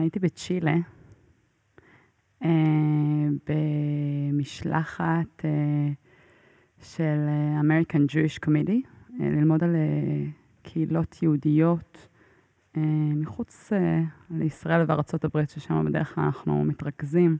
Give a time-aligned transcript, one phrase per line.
[0.00, 0.76] הייתי בצ'ילה,
[2.42, 2.46] uh,
[3.48, 5.44] במשלחת uh,
[6.82, 7.28] של
[7.60, 12.08] American Jewish Committee, uh, ללמוד על uh, קהילות יהודיות
[12.74, 12.78] uh,
[13.16, 13.76] מחוץ uh,
[14.30, 14.86] לישראל
[15.24, 17.38] הברית, ששם בדרך כלל אנחנו מתרכזים.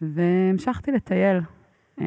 [0.00, 1.40] והמשכתי לטייל.
[1.98, 2.02] Uh,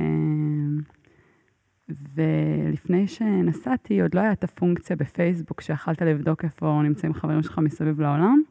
[1.89, 8.41] ולפני שנסעתי, עוד לא הייתה הפונקציה בפייסבוק שיכלת לבדוק איפה נמצאים חברים שלך מסביב לעולם.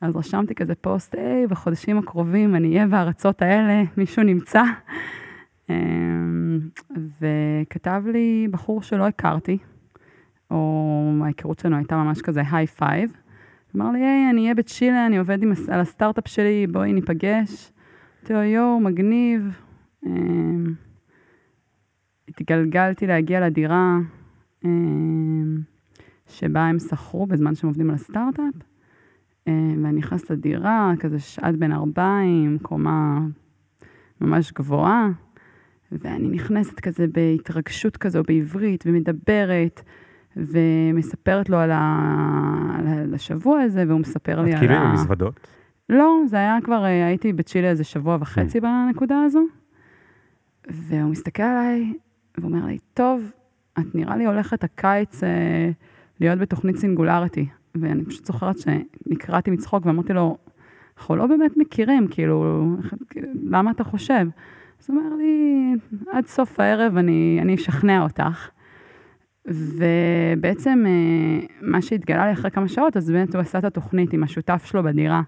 [0.00, 4.62] אז רשמתי כזה פוסט, היי, בחודשים הקרובים אני אהיה בארצות האלה, מישהו נמצא.
[5.70, 6.60] אמ,
[7.20, 9.58] וכתב לי בחור שלא הכרתי,
[10.50, 13.12] או ההיכרות שלנו הייתה ממש כזה high five.
[13.76, 17.72] אמר לי, היי, אני אהיה בצ'ילה, אני עובד עם, על הסטארט-אפ שלי, בואי ניפגש.
[18.20, 19.60] אמרתי לו, יואו, מגניב.
[20.06, 20.74] אמ,
[22.28, 23.98] התגלגלתי להגיע לדירה
[24.64, 25.58] אמ,
[26.26, 28.54] שבה הם שכרו בזמן שהם עובדים על הסטארט-אפ,
[29.46, 33.20] ואני נכנסת לדירה, כזה שעת בין ארבעים, קומה
[34.20, 35.08] ממש גבוהה,
[35.92, 39.82] ואני נכנסת כזה בהתרגשות כזו בעברית, ומדברת,
[40.36, 41.78] ומספרת לו על, ה...
[42.78, 44.54] על השבוע הזה, והוא מספר לי על ה...
[44.54, 45.46] את כאילו עם מזוודות?
[45.88, 48.60] לא, זה היה כבר, הייתי בצ'ילה איזה שבוע וחצי mm.
[48.60, 49.40] בנקודה הזו.
[50.68, 51.92] והוא מסתכל עליי,
[52.38, 53.30] ואומר לי, טוב,
[53.78, 55.70] את נראה לי הולכת הקיץ אה,
[56.20, 57.46] להיות בתוכנית סינגולריטי.
[57.80, 60.36] ואני פשוט זוכרת שנקרעתי מצחוק ואמרתי לו,
[60.98, 62.66] אנחנו לא באמת מכירים, כאילו,
[63.50, 64.26] למה אתה חושב?
[64.80, 65.72] אז הוא אומר לי,
[66.12, 68.48] עד סוף הערב אני, אני אשכנע אותך.
[69.48, 74.22] ובעצם אה, מה שהתגלה לי אחרי כמה שעות, אז באמת הוא עשה את התוכנית עם
[74.22, 75.22] השותף שלו בדירה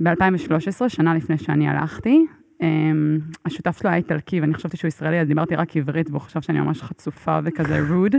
[0.00, 2.26] ב-2013, שנה לפני שאני הלכתי,
[2.62, 2.64] Um,
[3.44, 6.60] השותף שלו היה איטלקי, ואני חשבתי שהוא ישראלי, אז דיברתי רק עברית, והוא חשב שאני
[6.60, 8.14] ממש חצופה וכזה רוד.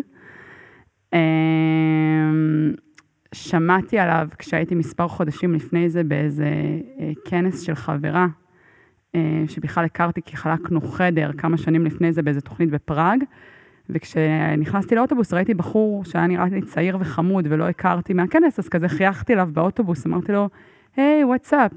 [3.33, 9.17] שמעתי עליו כשהייתי מספר חודשים לפני זה באיזה uh, כנס של חברה, uh,
[9.47, 13.23] שבכלל הכרתי כי חלקנו חדר כמה שנים לפני זה באיזה תוכנית בפראג,
[13.89, 19.33] וכשנכנסתי לאוטובוס ראיתי בחור שהיה נראה לי צעיר וחמוד ולא הכרתי מהכנס, אז כזה חייכתי
[19.33, 20.49] אליו באוטובוס, אמרתי לו,
[20.95, 21.71] היי, hey, וואטסאפ?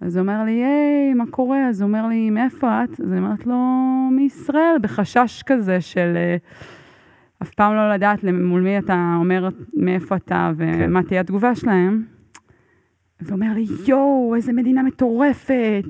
[0.00, 1.68] אז הוא אומר לי, היי, מה קורה?
[1.68, 3.00] אז הוא אומר לי, מאיפה את?
[3.00, 3.56] אז אני אומרת לו,
[4.12, 6.36] מישראל, בחשש כזה של אה,
[7.42, 11.08] אף פעם לא לדעת מול מי אתה אומר מאיפה אתה ומה כן.
[11.08, 12.04] תהיה התגובה שלהם.
[13.20, 15.84] והוא אומר לי, יואו, איזה מדינה מטורפת.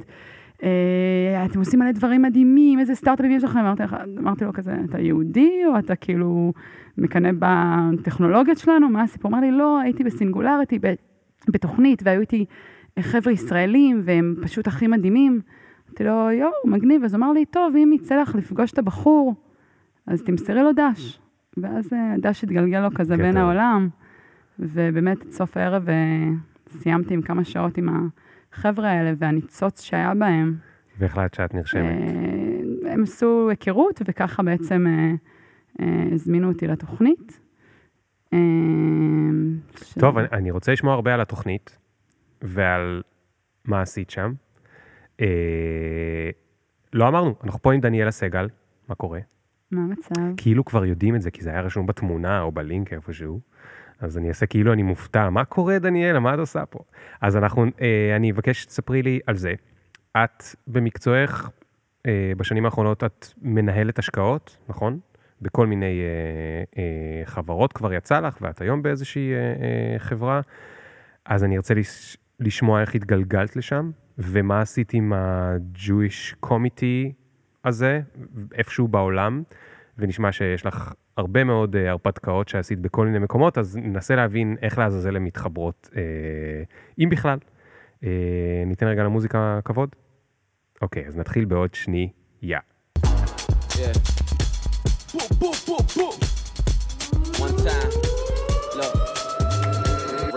[0.63, 3.59] אה, אתם עושים מלא דברים מדהימים, איזה סטארט-אפים יש לכם?
[3.59, 3.83] אמרתי,
[4.19, 6.53] אמרתי לו כזה, אתה יהודי או אתה כאילו
[6.99, 8.89] מקנא בטכנולוגיות שלנו?
[8.89, 9.31] מה הסיפור?
[9.31, 10.79] אמר לי, לא, הייתי בסינגולריטי,
[11.49, 12.45] בתוכנית, והיו איתי
[13.01, 15.41] חבר'ה ישראלים, והם פשוט הכי מדהימים.
[15.89, 17.05] אמרתי לו, יואו, מגניב.
[17.05, 19.35] אז הוא אמר לי, טוב, אם יצא לך לפגוש את הבחור,
[20.07, 21.21] אז תמסרי לו דש.
[21.57, 23.89] ואז אה, דש התגלגל לו כזה בין העולם,
[24.59, 26.29] ובאמת, את סוף הערב אה,
[26.69, 27.89] סיימתי עם כמה שעות עם
[28.53, 30.57] החבר'ה האלה, והניצוץ שהיה בהם.
[30.99, 31.83] והחלטת שאת נרשמת.
[31.83, 34.87] אה, הם עשו היכרות, וככה בעצם
[36.13, 37.41] הזמינו אותי לתוכנית.
[39.99, 41.79] טוב, אני רוצה לשמוע הרבה על התוכנית.
[42.43, 43.03] ועל
[43.65, 44.33] מה עשית שם.
[45.21, 46.31] אה,
[46.93, 48.49] לא אמרנו, אנחנו פה עם דניאלה סגל,
[48.89, 49.21] מה קורה?
[49.71, 50.37] מה המצב?
[50.37, 53.41] כאילו כבר יודעים את זה, כי זה היה רשום בתמונה או בלינק איפשהו.
[54.01, 56.79] אז אני אעשה כאילו אני מופתע, מה קורה דניאלה, מה את עושה פה?
[57.21, 59.55] אז אנחנו, אה, אני אבקש שתספרי לי על זה.
[60.17, 61.51] את במקצועך,
[62.07, 64.99] אה, בשנים האחרונות את מנהלת השקעות, נכון?
[65.43, 70.41] בכל מיני אה, אה, חברות כבר יצא לך, ואת היום באיזושהי אה, אה, חברה.
[71.25, 71.75] אז אני ארצה
[72.41, 77.13] לשמוע איך התגלגלת לשם, ומה עשית עם ה-Jewish Committee
[77.65, 78.01] הזה,
[78.55, 79.43] איפשהו בעולם,
[79.99, 84.79] ונשמע שיש לך הרבה מאוד uh, הרפתקאות שעשית בכל מיני מקומות, אז ננסה להבין איך
[84.79, 85.97] לעזאזל הן מתחברות, uh,
[86.99, 87.39] אם בכלל.
[88.01, 88.07] Uh,
[88.67, 89.89] ניתן רגע למוזיקה כבוד?
[90.83, 92.09] אוקיי, אז נתחיל בעוד שנייה.
[92.43, 92.61] Yeah.
[93.75, 94.21] Yeah.
[97.41, 98.10] One time.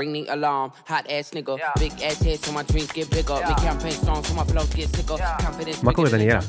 [0.04, 0.70] Ring the alarm.
[0.92, 3.38] Hot ass nigga, big ass head so my dreams get bigger.
[3.50, 5.18] Big campaign strong so my flows get sicker.
[5.84, 6.40] מה קורה דניאלה?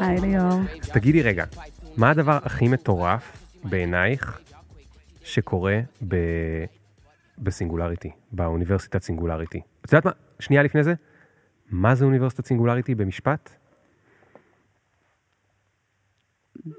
[0.00, 0.60] היי ליאור.
[0.92, 1.44] תגידי רגע,
[1.96, 4.40] מה הדבר הכי מטורף בעינייך
[5.22, 6.16] שקורה ב...
[7.38, 9.60] בסינגולריטי, באוניברסיטת סינגולריטי?
[9.84, 10.12] את יודעת מה?
[10.40, 10.94] שנייה לפני זה,
[11.70, 13.50] מה זה אוניברסיטת סינגולריטי במשפט?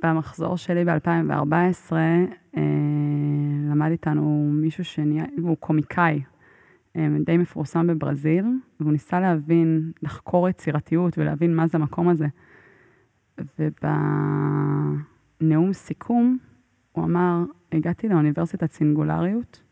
[0.03, 2.59] במחזור שלי ב-2014 אה,
[3.79, 6.21] למד איתנו מישהו שנהיה, הוא קומיקאי,
[6.95, 8.45] אה, די מפורסם בברזיל,
[8.79, 12.27] והוא ניסה להבין, לחקור יצירתיות ולהבין מה זה המקום הזה.
[15.39, 16.37] ובנאום סיכום
[16.91, 19.63] הוא אמר, הגעתי לאוניברסיטת סינגולריות,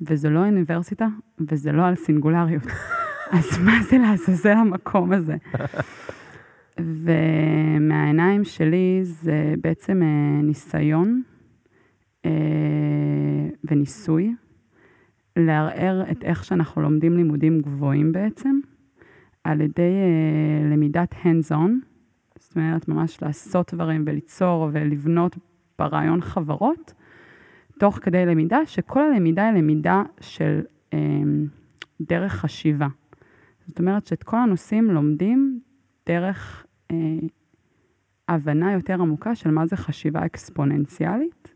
[0.00, 1.06] וזו לא אוניברסיטה,
[1.40, 2.66] וזה לא על סינגולריות.
[3.38, 5.36] אז מה זה לעזאזל המקום הזה?
[6.80, 11.22] ומהעיניים שלי זה בעצם אה, ניסיון
[13.64, 14.34] וניסוי,
[15.36, 18.60] לערער את איך שאנחנו לומדים לימודים גבוהים בעצם,
[19.44, 21.70] על ידי אה, למידת hands-on,
[22.38, 25.38] זאת אומרת, ממש לעשות דברים וליצור ולבנות
[25.78, 26.94] ברעיון חברות,
[27.78, 30.60] תוך כדי למידה, שכל הלמידה היא למידה של
[30.92, 30.98] אה,
[32.00, 32.88] דרך חשיבה.
[33.66, 35.60] זאת אומרת שאת כל הנושאים לומדים
[36.06, 36.96] דרך אה,
[38.28, 41.49] הבנה יותר עמוקה של מה זה חשיבה אקספוננציאלית,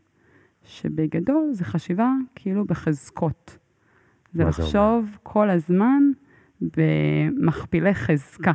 [0.65, 3.57] שבגדול זה חשיבה כאילו בחזקות.
[4.33, 6.03] זה מה זה לחשוב כל הזמן
[6.61, 8.51] במכפילי חזקה,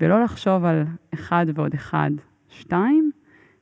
[0.00, 0.84] ולא לחשוב על
[1.14, 2.10] אחד ועוד אחד,
[2.48, 3.10] שתיים,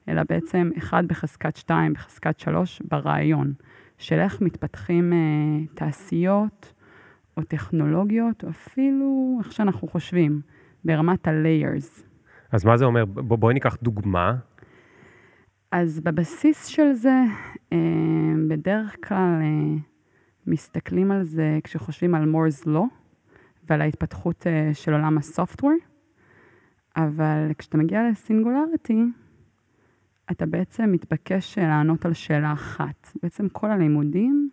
[0.09, 3.53] אלא בעצם אחד בחזקת שתיים, בחזקת שלוש, ברעיון,
[3.99, 5.19] של איך מתפתחים אה,
[5.75, 6.73] תעשיות
[7.37, 10.41] או טכנולוגיות, או אפילו איך שאנחנו חושבים,
[10.85, 12.03] ברמת ה-layers.
[12.53, 13.05] אז מה זה אומר?
[13.05, 14.35] בוא, בואי ניקח דוגמה.
[15.79, 17.23] אז בבסיס של זה,
[17.73, 17.79] אה,
[18.49, 19.79] בדרך כלל אה,
[20.47, 22.85] מסתכלים על זה כשחושבים על מורס לא,
[23.69, 25.73] ועל ההתפתחות אה, של עולם הסופטוור,
[26.97, 29.03] אבל כשאתה מגיע לסינגולריטי,
[30.31, 33.13] אתה בעצם מתבקש לענות על שאלה אחת.
[33.23, 34.51] בעצם כל הלימודים,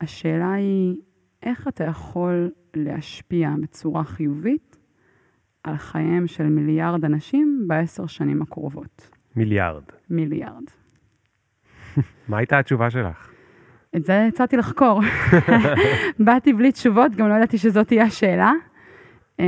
[0.00, 0.96] השאלה היא
[1.42, 4.76] איך אתה יכול להשפיע בצורה חיובית
[5.62, 9.15] על חייהם של מיליארד אנשים בעשר שנים הקרובות.
[9.36, 9.82] מיליארד.
[10.10, 10.64] מיליארד.
[12.28, 13.30] מה הייתה התשובה שלך?
[13.96, 15.00] את זה הצעתי לחקור.
[16.26, 18.52] באתי בלי תשובות, גם לא ידעתי שזאת תהיה השאלה.
[19.40, 19.46] אה,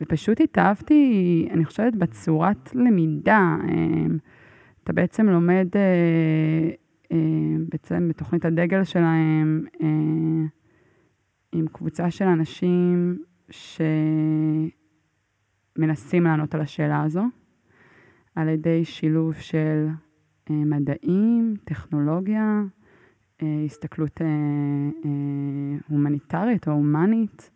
[0.00, 3.56] ופשוט התאהבתי, אני חושבת, בצורת למידה.
[3.68, 4.06] אה,
[4.84, 6.70] אתה בעצם לומד, אה,
[7.68, 9.64] בעצם בתוכנית הדגל שלהם,
[11.52, 13.18] עם קבוצה של אנשים
[15.76, 17.24] שמנסים לענות על השאלה הזו,
[18.34, 19.86] על ידי שילוב של
[20.50, 22.62] מדעים, טכנולוגיה,
[23.42, 24.20] הסתכלות
[25.88, 27.50] הומניטרית או הומנית.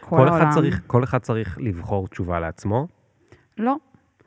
[0.00, 0.28] כל.
[0.28, 2.88] אחד, צריך, כל אחד צריך לבחור תשובה לעצמו?
[3.58, 3.76] לא.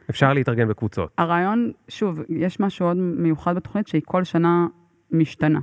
[0.09, 1.11] אפשר להתארגן בקבוצות.
[1.17, 4.67] הרעיון, שוב, יש משהו עוד מיוחד בתוכנית שהיא כל שנה
[5.11, 5.59] משתנה.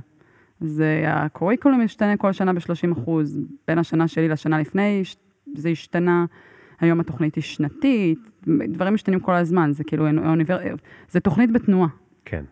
[0.59, 5.03] זה הקוריקולום משתנה כל שנה ב-30 אחוז, בין השנה שלי לשנה לפני
[5.55, 6.25] זה השתנה,
[6.81, 10.59] היום התוכנית היא שנתית, דברים משתנים כל הזמן, זה כאילו, אוניבר...
[11.09, 11.89] זה תוכנית בתנועה.
[12.25, 12.43] כן.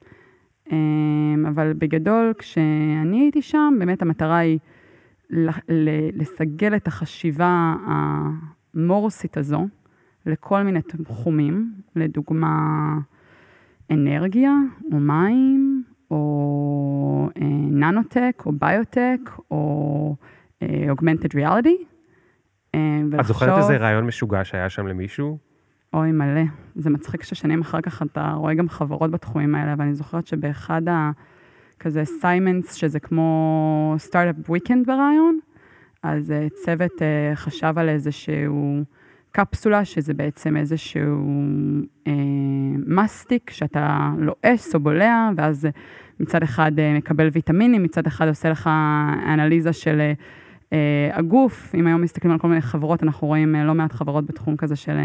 [1.48, 4.60] אבל בגדול, כשאני הייתי שם, באמת המטרה היא
[6.14, 9.68] לסגל את החשיבה המורסית הזו
[10.26, 12.98] לכל מיני תחומים, לדוגמה
[13.92, 14.54] אנרגיה,
[14.92, 19.20] או מים, או אה, ננוטק, או ביוטק,
[19.52, 20.16] או
[20.90, 21.88] augmented reality.
[23.20, 25.38] את זוכרת איזה רעיון משוגע שהיה שם למישהו?
[25.94, 26.42] אוי, מלא.
[26.76, 31.12] זה מצחיק ששנים אחר כך אתה רואה גם חברות בתחומים האלה, ואני זוכרת שבאחד ה...
[31.80, 35.40] כזה assignments, שזה כמו startup weekend ברעיון,
[36.04, 38.84] אז uh, צוות uh, חשב על איזשהו
[39.32, 41.28] קפסולה, שזה בעצם איזשהו
[42.06, 42.10] uh,
[42.88, 45.68] מסטיק שאתה לועס או בולע, ואז
[46.20, 48.70] מצד אחד מקבל ויטמינים, מצד אחד עושה לך
[49.34, 50.22] אנליזה של uh,
[51.13, 51.75] הגוף.
[51.75, 54.75] אם היום מסתכלים על כל מיני חברות, אנחנו רואים uh, לא מעט חברות בתחום כזה
[54.75, 54.98] של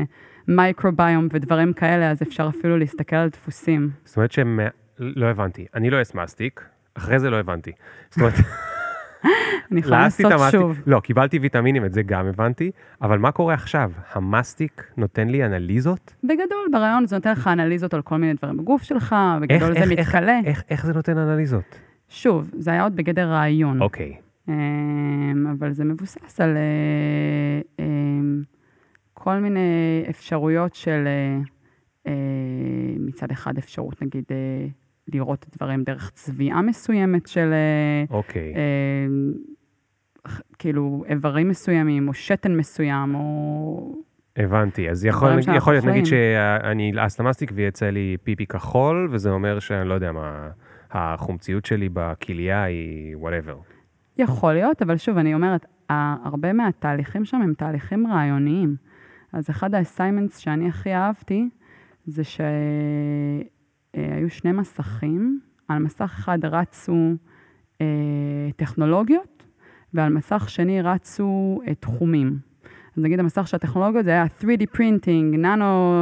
[0.49, 3.91] מייקרוביום ודברים כאלה, אז אפשר אפילו להסתכל על דפוסים.
[4.05, 4.61] זאת אומרת שהם...
[4.99, 5.67] לא הבנתי.
[5.75, 7.73] אני לא אעש מסטיק, אחרי זה לא הבנתי.
[8.11, 8.35] זאת אומרת...
[9.73, 10.81] אני יכולה לעשות שוב.
[10.87, 12.71] לא, קיבלתי ויטמינים, את זה גם הבנתי,
[13.03, 13.91] אבל מה קורה עכשיו?
[14.13, 16.15] המסטיק נותן לי אנליזות?
[16.25, 19.91] בגדול, ברעיון זה נותן לך אנליזות על כל מיני דברים בגוף שלך, בגדול איך, זה
[19.93, 20.39] איך, מתכלה.
[20.39, 21.79] איך, איך, איך זה נותן אנליזות?
[22.09, 23.83] שוב, זה היה עוד בגדר רעיון.
[23.83, 24.17] אוקיי.
[25.53, 27.85] אבל זה מבוסס על אה,
[29.15, 31.09] כל מיני אפשרויות של
[32.99, 34.25] מצד אחד אפשרות, נגיד,
[35.09, 37.53] לראות דברים דרך צביעה מסוימת של...
[38.11, 38.55] אוקיי.
[38.55, 39.07] אה,
[40.59, 43.95] כאילו, איברים מסוימים, או שתן מסוים, או...
[44.37, 49.59] הבנתי, אז יכול, יכול להיות, נגיד שאני אלעס למסטיק ויצא לי פיפי כחול, וזה אומר
[49.59, 50.51] שאני לא יודע מה,
[50.91, 53.57] החומציות שלי בכליה היא whatever.
[54.19, 58.77] יכול להיות, אבל שוב, אני אומרת, הרבה מהתהליכים שם הם תהליכים רעיוניים.
[59.33, 61.49] אז אחד ה assignments שאני הכי אהבתי,
[62.07, 62.41] זה ש...
[63.97, 67.15] אה, היו שני מסכים, על מסך אחד רצו
[67.81, 67.87] אה,
[68.57, 69.43] טכנולוגיות,
[69.95, 72.39] ועל מסך שני רצו אה, תחומים.
[72.97, 76.01] אז נגיד המסך של הטכנולוגיות זה היה 3D printing, ננו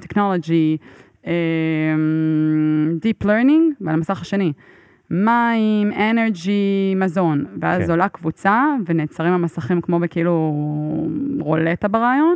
[0.00, 0.76] טכנולוגי,
[3.02, 4.52] Deep Learning, ועל המסך השני.
[5.10, 7.44] מים, אנרג'י, מזון.
[7.60, 7.90] ואז כן.
[7.90, 10.54] עולה קבוצה, ונעצרים המסכים כמו בכאילו
[11.40, 12.34] רולטה ברעיון,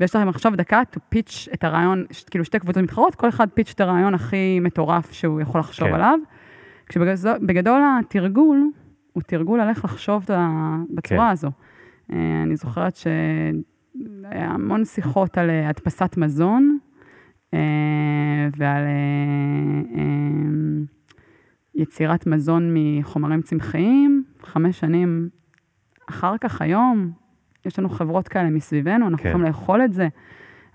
[0.00, 3.72] ויש לכם עכשיו דקה to pitch את הרעיון, כאילו שתי קבוצות מתחרות, כל אחד pitch
[3.74, 5.94] את הרעיון הכי מטורף שהוא יכול לחשוב כן.
[5.94, 6.18] עליו.
[6.88, 8.70] כשבגדול התרגול,
[9.12, 10.22] הוא תרגול על איך לחשוב
[10.90, 11.32] בצורה כן.
[11.32, 11.50] הזו.
[12.12, 16.78] אה, אני זוכרת שהיה המון שיחות על אה, הדפסת מזון,
[17.54, 17.58] אה,
[18.56, 19.98] ועל אה,
[21.78, 24.24] יצירת מזון מחומרים צמחיים.
[24.42, 25.28] חמש שנים
[26.10, 27.10] אחר כך, היום,
[27.66, 29.28] יש לנו חברות כאלה מסביבנו, אנחנו כן.
[29.28, 30.08] יכולים לאכול את זה.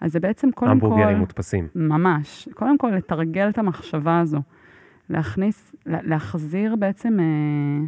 [0.02, 0.86] אז זה בעצם קודם כל...
[0.86, 1.68] המבורגרים מודפסים.
[1.76, 2.50] ממש.
[2.54, 4.42] קודם כל, לתרגל את המחשבה הזו.
[5.10, 7.86] להכניס, לה- להחזיר בעצם אה,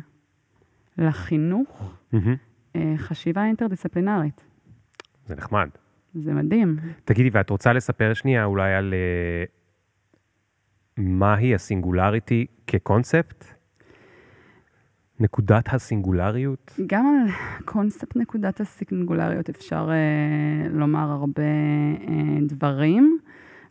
[1.07, 2.35] לחינוך מהמם.
[2.75, 4.45] אה, חשיבה אינטרדיסציפלינרית.
[5.27, 5.69] זה נחמד.
[6.13, 6.75] זה מדהים.
[7.05, 9.43] תגידי, ואת רוצה לספר שנייה אולי על אה,
[10.97, 13.45] מהי הסינגולריטי כקונספט?
[15.19, 16.79] נקודת הסינגולריות?
[16.87, 17.31] גם על
[17.65, 23.19] קונספט נקודת הסינגולריות אפשר אה, לומר הרבה אה, דברים,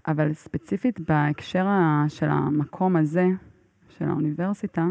[0.09, 1.67] אבל ספציפית בהקשר
[2.09, 3.27] של המקום הזה,
[3.89, 4.87] של האוניברסיטה,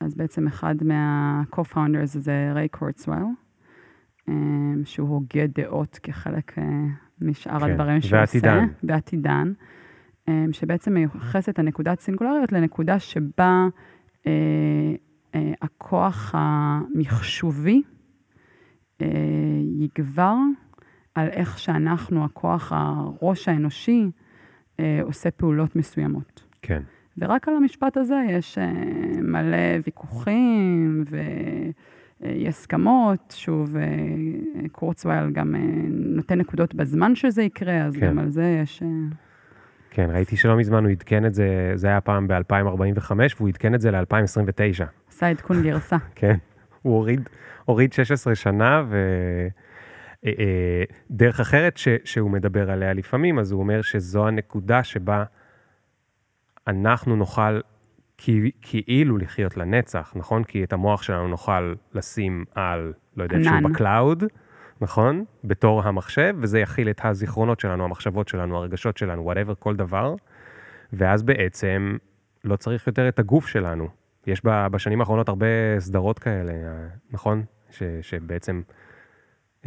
[0.00, 3.22] אז בעצם אחד מה-co-founders זה ריי קורצוול,
[4.28, 4.34] אה,
[4.84, 6.64] שהוא הוגה דעות כחלק אה,
[7.20, 8.58] משאר כן, הדברים שהוא ועתידן.
[8.58, 8.74] עושה.
[8.82, 9.52] ועתידן.
[9.60, 9.81] אה,
[10.52, 13.68] שבעצם מיוחס את הנקודת סינגולריות לנקודה שבה
[14.26, 14.32] אה,
[15.34, 17.82] אה, הכוח המחשובי
[19.02, 19.06] אה,
[19.78, 20.36] יגבר
[21.14, 24.10] על איך שאנחנו, הכוח הראש האנושי,
[24.80, 26.44] אה, עושה פעולות מסוימות.
[26.62, 26.82] כן.
[27.18, 28.72] ורק על המשפט הזה יש אה,
[29.22, 33.34] מלא ויכוחים ואי הסכמות.
[33.36, 33.82] שוב, אה,
[34.72, 35.60] קורצווייל גם אה,
[35.90, 38.06] נותן נקודות בזמן שזה יקרה, אז כן.
[38.06, 38.82] גם על זה יש...
[39.92, 43.74] אה, כן, ראיתי שלא מזמן הוא עדכן את זה, זה היה פעם ב-2045, והוא עדכן
[43.74, 44.84] את זה ל-2029.
[45.08, 45.96] עשה עדכון גרסה.
[46.14, 46.36] כן,
[46.82, 47.28] הוא הוריד,
[47.64, 48.84] הוריד 16 שנה,
[51.10, 55.24] ודרך אחרת ש, שהוא מדבר עליה לפעמים, אז הוא אומר שזו הנקודה שבה
[56.66, 57.60] אנחנו נוכל
[58.62, 60.44] כאילו לחיות לנצח, נכון?
[60.44, 63.62] כי את המוח שלנו נוכל לשים על, לא יודע, ענן.
[63.62, 64.24] ב cloud,
[64.82, 65.24] נכון?
[65.44, 70.14] בתור המחשב, וזה יכיל את הזיכרונות שלנו, המחשבות שלנו, הרגשות שלנו, whatever, כל דבר,
[70.92, 71.96] ואז בעצם
[72.44, 73.88] לא צריך יותר את הגוף שלנו.
[74.26, 75.46] יש בשנים האחרונות הרבה
[75.78, 76.52] סדרות כאלה,
[77.10, 77.44] נכון?
[77.70, 78.62] ש, שבעצם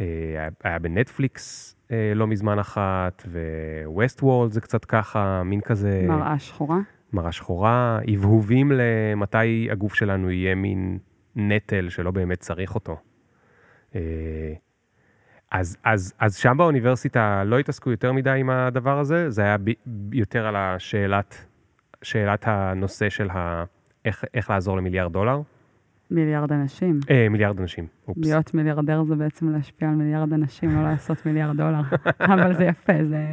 [0.00, 0.04] אה,
[0.38, 3.22] היה- היה בנטפליקס אה, לא מזמן אחת,
[3.84, 6.04] וווסט וולד זה קצת ככה, מין כזה...
[6.08, 6.78] מראה שחורה.
[7.12, 10.98] מראה שחורה, הבהובים למתי הגוף שלנו יהיה מין
[11.36, 12.96] נטל שלא באמת צריך אותו.
[13.94, 14.00] אה,
[15.52, 19.70] אז, אז, אז שם באוניברסיטה לא התעסקו יותר מדי עם הדבר הזה, זה היה ב,
[20.12, 21.44] יותר על השאלת,
[22.02, 23.64] שאלת הנושא של ה,
[24.04, 25.40] איך, איך לעזור למיליארד דולר.
[26.10, 27.00] מיליארד אנשים.
[27.10, 28.20] אה, מיליארד אנשים, אופס.
[28.24, 31.80] להיות מיליארדר זה בעצם להשפיע על מיליארד אנשים, לא לעשות מיליארד דולר.
[32.34, 33.26] אבל זה יפה, זה,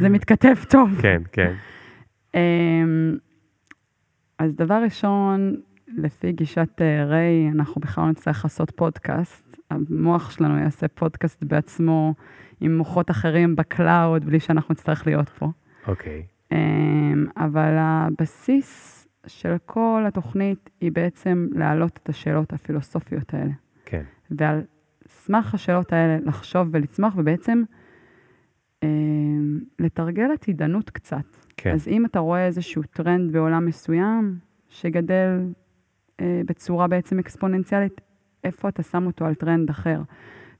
[0.00, 0.90] זה מתכתב טוב.
[1.02, 1.54] כן, כן,
[2.34, 3.16] אמ,
[4.38, 5.54] אז דבר ראשון,
[5.96, 9.47] לפי גישת אה, ריי, אנחנו בכלל לא נצטרך לעשות פודקאסט.
[9.70, 12.14] המוח שלנו יעשה פודקאסט בעצמו
[12.60, 15.50] עם מוחות אחרים ב cloud, בלי שאנחנו נצטרך להיות פה.
[15.86, 18.94] אוקיי, אמ, אבל הבסיס
[19.26, 23.52] של כל התוכנית היא בעצם להעלות את השאלות הפילוסופיות האלה.
[23.84, 24.62] כן, ועל
[25.08, 27.62] סמך השאלות האלה לחשוב ולצמוח, ובעצם
[28.82, 31.36] אמ, לתרגל עתידנות קצת.
[31.56, 35.40] כן, אז אם אתה רואה איזשהו טרנד בעולם מסוים, שגדל
[36.20, 38.00] אה, בצורה בעצם אקספוננציאלית,
[38.44, 40.00] איפה אתה שם אותו על טרנד אחר?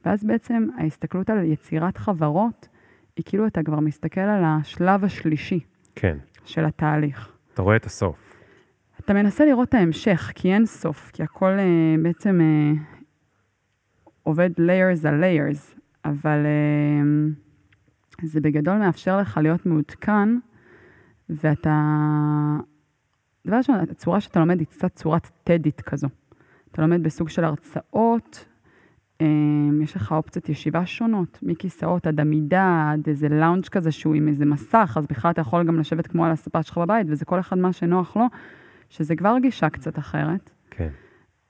[0.05, 2.69] ואז בעצם ההסתכלות על יצירת חברות,
[3.17, 5.61] היא כאילו אתה כבר מסתכל על השלב השלישי
[5.95, 6.19] כן.
[6.45, 7.33] של התהליך.
[7.55, 8.37] אתה רואה את הסוף.
[9.01, 12.73] אתה מנסה לראות את ההמשך, כי אין סוף, כי הכל אה, בעצם אה,
[14.23, 17.29] עובד layers על layers, אבל אה,
[18.23, 20.29] זה בגדול מאפשר לך להיות מעודכן,
[21.29, 21.77] ואתה...
[23.47, 26.09] דבר ראשון, הצורה שאתה לומד היא קצת צורת טדית כזו.
[26.73, 28.47] אתה לומד בסוג של הרצאות,
[29.21, 29.27] אה,
[29.83, 34.45] יש לך אופציות ישיבה שונות, מכיסאות עד עמידה, עד איזה לאונג' כזה שהוא עם איזה
[34.45, 37.59] מסך, אז בכלל אתה יכול גם לשבת כמו על הספה שלך בבית, וזה כל אחד
[37.59, 38.27] מה שנוח לו,
[38.89, 40.51] שזה כבר גישה קצת אחרת.
[40.71, 40.91] כן,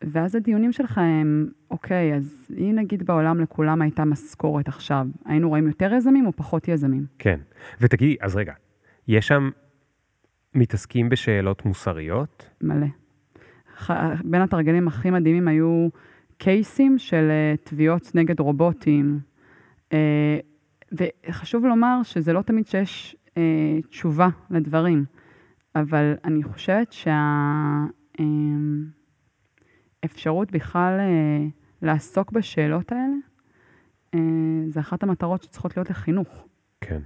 [0.02, 5.66] ואז הדיונים שלך הם, אוקיי, אז אם נגיד בעולם לכולם הייתה משכורת עכשיו, היינו רואים
[5.66, 7.06] יותר יזמים או פחות יזמים?
[7.18, 7.40] כן.
[7.80, 8.52] ותגידי, אז רגע,
[9.08, 9.50] יש שם
[10.54, 12.50] מתעסקים בשאלות מוסריות?
[12.62, 12.86] מלא.
[14.24, 15.88] בין התרגלים הכי מדהימים היו
[16.38, 19.20] קייסים של אה, תביעות נגד רובוטים.
[19.92, 20.38] אה,
[20.92, 23.42] וחשוב לומר שזה לא תמיד שיש אה,
[23.88, 25.04] תשובה לדברים,
[25.74, 26.94] אבל אני חושבת
[30.04, 31.00] אפשרות בכלל
[31.82, 33.14] לעסוק בשאלות האלה,
[34.68, 36.46] זה אחת המטרות שצריכות להיות לחינוך.
[36.80, 37.00] כן.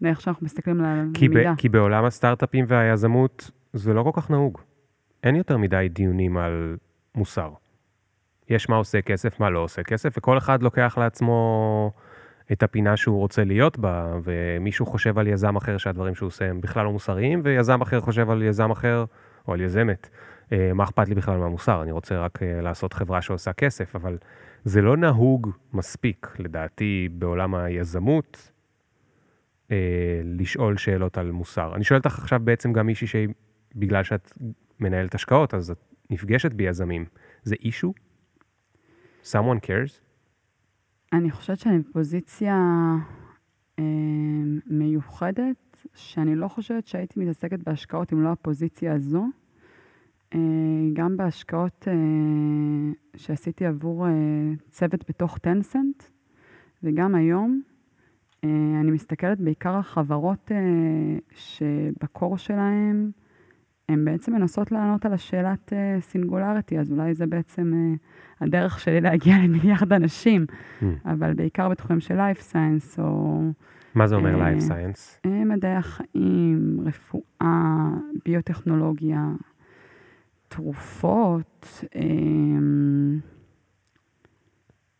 [0.00, 1.54] זה איך שאנחנו מסתכלים על הלמידה.
[1.56, 4.58] כי בעולם הסטארט-אפים והיזמות זה לא כל כך נהוג.
[5.22, 6.76] אין יותר מדי דיונים על
[7.14, 7.50] מוסר.
[8.48, 11.92] יש מה עושה כסף, מה לא עושה כסף, וכל אחד לוקח לעצמו
[12.52, 16.60] את הפינה שהוא רוצה להיות בה, ומישהו חושב על יזם אחר שהדברים שהוא עושה הם
[16.60, 19.04] בכלל לא מוסריים, ויזם אחר חושב על יזם אחר,
[19.48, 20.08] או על יזמת.
[20.52, 21.82] אה, מה אכפת לי בכלל מהמוסר?
[21.82, 24.18] אני רוצה רק אה, לעשות חברה שעושה כסף, אבל
[24.64, 28.52] זה לא נהוג מספיק, לדעתי, בעולם היזמות,
[29.70, 29.76] אה,
[30.24, 31.74] לשאול שאלות על מוסר.
[31.74, 34.32] אני שואל אותך עכשיו בעצם גם מישהי שבגלל שאת
[34.80, 35.78] מנהלת השקעות, אז את
[36.10, 37.04] נפגשת ביזמים.
[37.42, 37.92] זה אישו?
[39.24, 40.00] someone cares?
[41.12, 42.56] אני חושבת שאני בפוזיציה
[43.78, 43.84] אה,
[44.66, 49.24] מיוחדת, שאני לא חושבת שהייתי מתעסקת בהשקעות אם לא הפוזיציה הזו.
[50.34, 50.38] אה,
[50.92, 54.12] גם בהשקעות אה, שעשיתי עבור אה,
[54.70, 56.02] צוות בתוך Tencent,
[56.82, 57.62] וגם היום,
[58.44, 58.48] אה,
[58.80, 63.10] אני מסתכלת בעיקר על חברות אה, שב core שלהם,
[63.90, 67.94] הן בעצם מנסות לענות על השאלת אה, Singularity, אז אולי זה בעצם אה,
[68.46, 70.46] הדרך שלי להגיע למיליארד אנשים,
[70.80, 70.84] Hmm.
[71.04, 73.40] אבל בעיקר בתחומים של life science, או
[73.94, 75.26] מה זה אומר life science?
[75.26, 77.88] אה, מדעי החיים, רפואה,
[78.24, 79.24] ביוטכנולוגיה,
[80.48, 83.18] תרופות, אמ,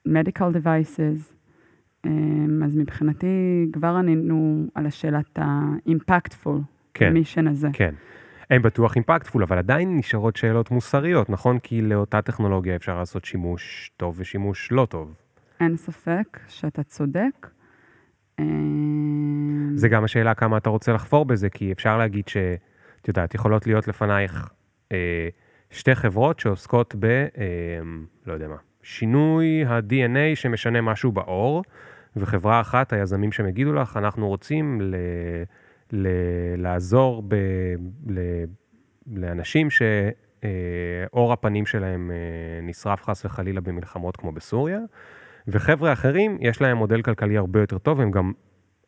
[0.08, 1.34] medical devices.
[2.06, 3.26] אמ, אז מבחינתי
[3.72, 6.48] כבר ענינו על השאלת ה-impactful,
[6.94, 7.68] כן, המישן הזה.
[7.72, 7.94] כן.
[8.50, 11.58] הם בטוח אימפקטפול, אבל עדיין נשארות שאלות מוסריות, נכון?
[11.58, 15.14] כי לאותה טכנולוגיה אפשר לעשות שימוש טוב ושימוש לא טוב.
[15.60, 17.50] אין ספק שאתה צודק.
[18.38, 22.36] אמ, זה גם השאלה כמה אתה רוצה לחפור בזה, כי אפשר להגיד ש...
[23.00, 24.48] את יודעת, יכולות להיות לפנייך
[24.92, 25.28] אה,
[25.70, 27.04] שתי חברות שעוסקות ב...
[27.04, 27.26] אה,
[28.26, 31.62] לא יודע מה, שינוי ה-DNA שמשנה משהו בעור,
[32.16, 34.94] וחברה אחת, היזמים שם יגידו לך, אנחנו רוצים ל...
[35.92, 36.08] ל...
[36.56, 37.34] לעזור ב...
[38.06, 38.44] ל...
[39.06, 42.16] לאנשים שעור הפנים שלהם אה,
[42.62, 44.80] נשרף חס וחלילה במלחמות כמו בסוריה,
[45.48, 48.32] וחבר'ה אחרים, יש להם מודל כלכלי הרבה יותר טוב, הם גם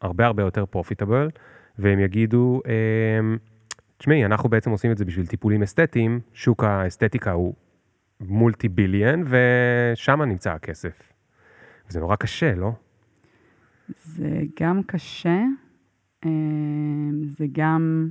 [0.01, 1.31] הרבה הרבה יותר פרופיטבל,
[1.79, 3.37] והם יגידו, אמ,
[3.97, 7.55] תשמעי, אנחנו בעצם עושים את זה בשביל טיפולים אסתטיים, שוק האסתטיקה הוא
[8.21, 11.12] מולטי ביליאן, ושם נמצא הכסף.
[11.88, 12.73] זה נורא קשה, לא?
[14.05, 15.38] זה גם קשה,
[17.24, 18.08] זה גם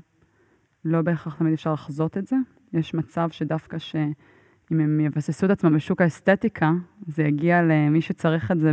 [0.86, 2.36] לא בהכרח תמיד אפשר לחזות את זה.
[2.74, 6.72] יש מצב שדווקא שאם הם יבססו את עצמם בשוק האסתטיקה,
[7.08, 8.72] זה יגיע למי שצריך את זה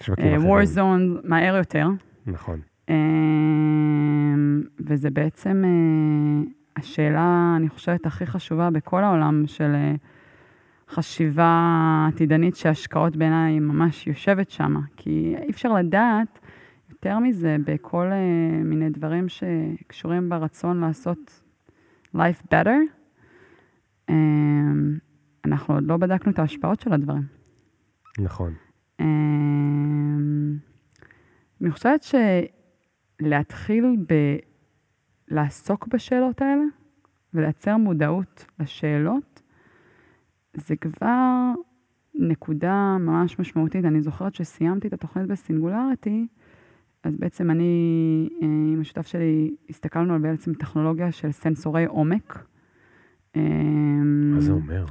[0.00, 0.40] שווקים אחרים.
[0.40, 1.88] ב-war zone מהר יותר.
[2.26, 2.60] נכון.
[2.88, 6.42] אמ, וזה בעצם אה,
[6.76, 9.94] השאלה, אני חושבת, הכי חשובה בכל העולם של אה,
[10.88, 14.76] חשיבה עתידנית שהשקעות בעיניי ממש יושבת שם.
[14.96, 16.38] כי אי אפשר לדעת
[16.96, 21.42] יותר מזה בכל אה, מיני דברים שקשורים ברצון לעשות
[22.14, 22.76] life better.
[24.08, 24.98] אמ,
[25.44, 27.22] אנחנו עוד לא בדקנו את ההשפעות של הדברים.
[28.18, 28.54] נכון.
[29.00, 30.56] אמ,
[31.60, 32.06] אני חושבת
[33.20, 34.14] שלהתחיל ב...
[35.28, 36.64] לעסוק בשאלות האלה
[37.34, 39.42] ולייצר מודעות לשאלות,
[40.54, 41.52] זה כבר
[42.14, 43.84] נקודה ממש משמעותית.
[43.84, 46.26] אני זוכרת שסיימתי את התוכנית בסינגולריטי,
[47.06, 52.44] אז בעצם אני אה, עם השותף שלי הסתכלנו על בעצם טכנולוגיה של סנסורי עומק.
[53.36, 54.84] אמ, מה זה אומר?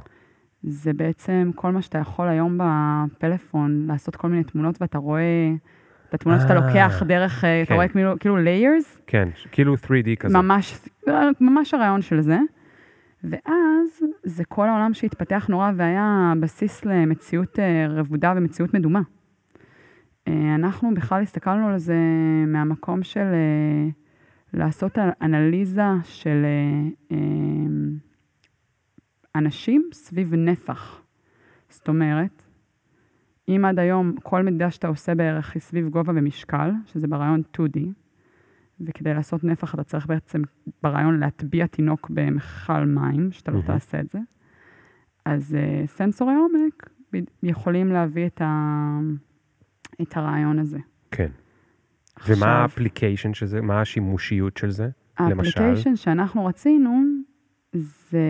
[0.62, 5.52] זה בעצם כל מה שאתה יכול היום בפלאפון, לעשות כל מיני תמונות, ואתה רואה
[6.08, 7.74] את התמונות שאתה אה, לוקח דרך, אה, אתה כן.
[7.74, 10.38] רואה כאילו, כאילו layers, כן, כאילו 3D כזה.
[10.38, 10.78] ממש,
[11.40, 12.38] ממש הרעיון של זה.
[13.24, 19.00] ואז זה כל העולם שהתפתח נורא והיה בסיס למציאות אה, רבודה ומציאות מדומה.
[20.28, 21.96] אה, אנחנו בכלל הסתכלנו על זה
[22.46, 23.88] מהמקום של אה,
[24.52, 26.44] לעשות אנליזה של
[27.12, 27.16] אה,
[29.34, 31.02] אנשים סביב נפח.
[31.68, 32.42] זאת אומרת,
[33.48, 37.80] אם עד היום כל מדידה שאתה עושה בערך היא סביב גובה ומשקל, שזה ברעיון 2D,
[38.80, 40.42] וכדי לעשות נפח אתה צריך בעצם
[40.82, 43.66] ברעיון להטביע תינוק במכל מים, שאתה לא מהמם.
[43.66, 44.18] תעשה את זה.
[45.24, 46.90] אז uh, סנסורי עומק
[47.42, 48.98] יכולים להביא את, ה...
[50.02, 50.78] את הרעיון הזה.
[51.10, 51.30] כן.
[52.16, 53.60] עכשיו, ומה ה application של זה?
[53.60, 54.88] מה השימושיות של זה?
[55.20, 55.62] למשל?
[55.62, 57.02] ה application שאנחנו רצינו
[57.72, 58.28] זה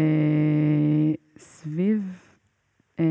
[1.39, 2.19] סביב
[3.01, 3.05] אה,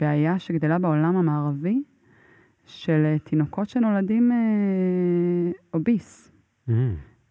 [0.00, 1.82] בעיה שגדלה בעולם המערבי
[2.66, 6.32] של אה, תינוקות שנולדים אה, obese.
[6.68, 6.72] Mm,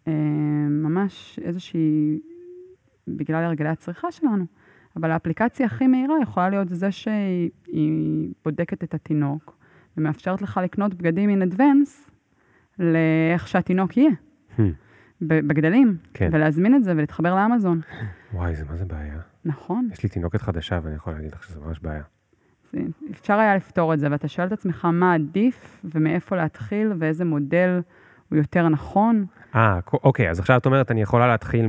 [0.08, 0.14] אה,
[0.70, 2.20] ממש איזושהי
[3.08, 4.46] בגלל הרגלי הצריכה שלנו.
[4.96, 9.57] אבל האפליקציה הכי מהירה יכולה להיות זה שהיא בודקת את התינוק
[9.98, 12.12] ומאפשרת לך לקנות בגדים in advance
[12.80, 14.12] לאיך שהתינוק יהיה.
[14.58, 14.62] Hmm.
[15.22, 16.30] בגדלים, כן.
[16.32, 17.82] ולהזמין את זה ולהתחבר לאמזון.
[18.34, 19.20] וואי, זה מה זה בעיה.
[19.46, 19.90] נכון.
[19.94, 22.04] יש לי תינוקת חדשה ואני יכול להגיד לך שזה ממש בעיה.
[23.12, 27.82] אפשר היה לפתור את זה, ואתה שואל את עצמך מה עדיף ומאיפה להתחיל ואיזה מודל
[28.30, 29.26] הוא יותר נכון.
[29.56, 31.66] אה, אוקיי, אז עכשיו את אומרת, אני יכולה להתחיל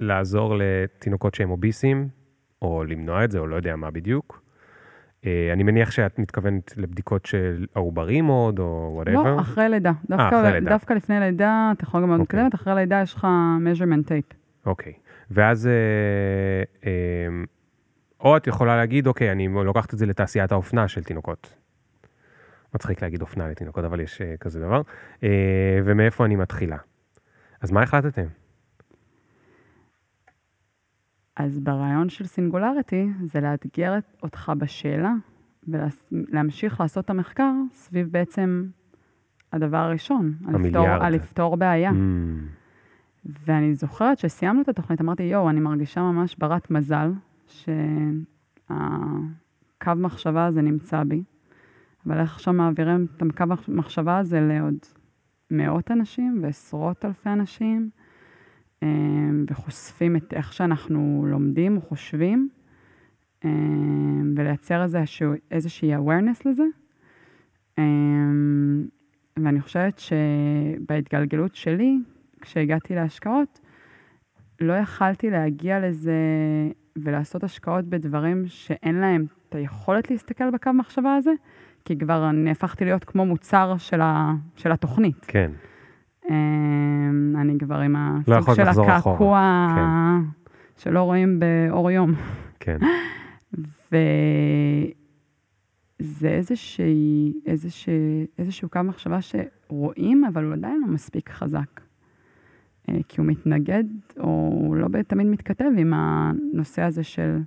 [0.00, 2.08] מלעזור לתינוקות שהם אוביסים,
[2.62, 4.42] או למנוע את זה, או לא יודע מה בדיוק.
[5.26, 9.36] אה, אני מניח שאת מתכוונת לבדיקות של העוברים עוד, או וואטאבר.
[9.36, 9.92] לא, אחרי לידה.
[10.08, 10.70] דווקא, אחרי לידה.
[10.70, 12.40] דווקא לפני לידה, טכנולוגיה מאוד אוקיי.
[12.40, 13.26] מתקדמת, אחרי לידה יש לך
[13.64, 14.34] measurement tape.
[14.66, 14.92] אוקיי.
[15.30, 15.72] ואז, אה,
[16.86, 17.44] אה,
[18.20, 21.54] או את יכולה להגיד, אוקיי, אני לוקחת את זה לתעשיית האופנה של תינוקות.
[22.74, 24.82] מצחיק להגיד אופנה לתינוקות, אבל יש אה, כזה דבר.
[25.22, 26.76] אה, ומאיפה אני מתחילה?
[27.60, 28.26] אז מה החלטתם?
[31.38, 35.14] אז ברעיון של סינגולריטי, זה לאתגר את- אותך בשאלה,
[35.68, 38.66] ולהמשיך לעשות את המחקר סביב בעצם
[39.52, 40.86] הדבר הראשון, על לפתור.
[40.88, 41.90] על לפתור בעיה.
[41.90, 41.94] Mm,
[43.46, 47.12] ואני זוכרת שסיימנו את התוכנית, אמרתי, יואו, אני מרגישה ממש ברת מזל,
[47.46, 48.72] שהקו
[49.96, 51.22] מחשבה הזה נמצא בי,
[52.06, 54.74] אבל איך עכשיו מעבירים את הקו המחשבה הזה לעוד
[55.50, 57.90] מאות אנשים ועשרות אלפי אנשים,
[59.50, 62.48] וחושפים את איך שאנחנו לומדים חושבים,
[63.44, 63.50] אה,
[64.36, 64.86] ולייצר
[65.50, 66.64] איזושהי awareness לזה.
[67.78, 67.84] אה,
[69.44, 71.98] ואני חושבת שבהתגלגלות שלי,
[72.40, 73.60] כשהגעתי להשקעות,
[74.60, 76.12] לא יכלתי להגיע לזה
[76.96, 81.32] ולעשות השקעות בדברים שאין להם את היכולת להסתכל בקו מחשבה הזה,
[81.84, 85.24] כי כבר אני הפכתי להיות כמו מוצר של, ה, של התוכנית.
[85.28, 85.67] כן, אמ,
[87.40, 87.96] אני כבר עם
[88.28, 89.82] לא הסוג יכולת של הקעקוע כן.
[90.76, 92.12] שלא רואים באור יום.
[92.60, 92.78] כן.
[93.88, 93.98] וזה
[96.28, 101.80] איזושהי, איזושהי, איזשהו קו מחשבה שרואים, אבל הוא עדיין לא מספיק חזק.
[102.88, 103.84] אה, כי הוא מתנגד,
[104.18, 107.38] או הוא לא תמיד מתכתב עם הנושא הזה של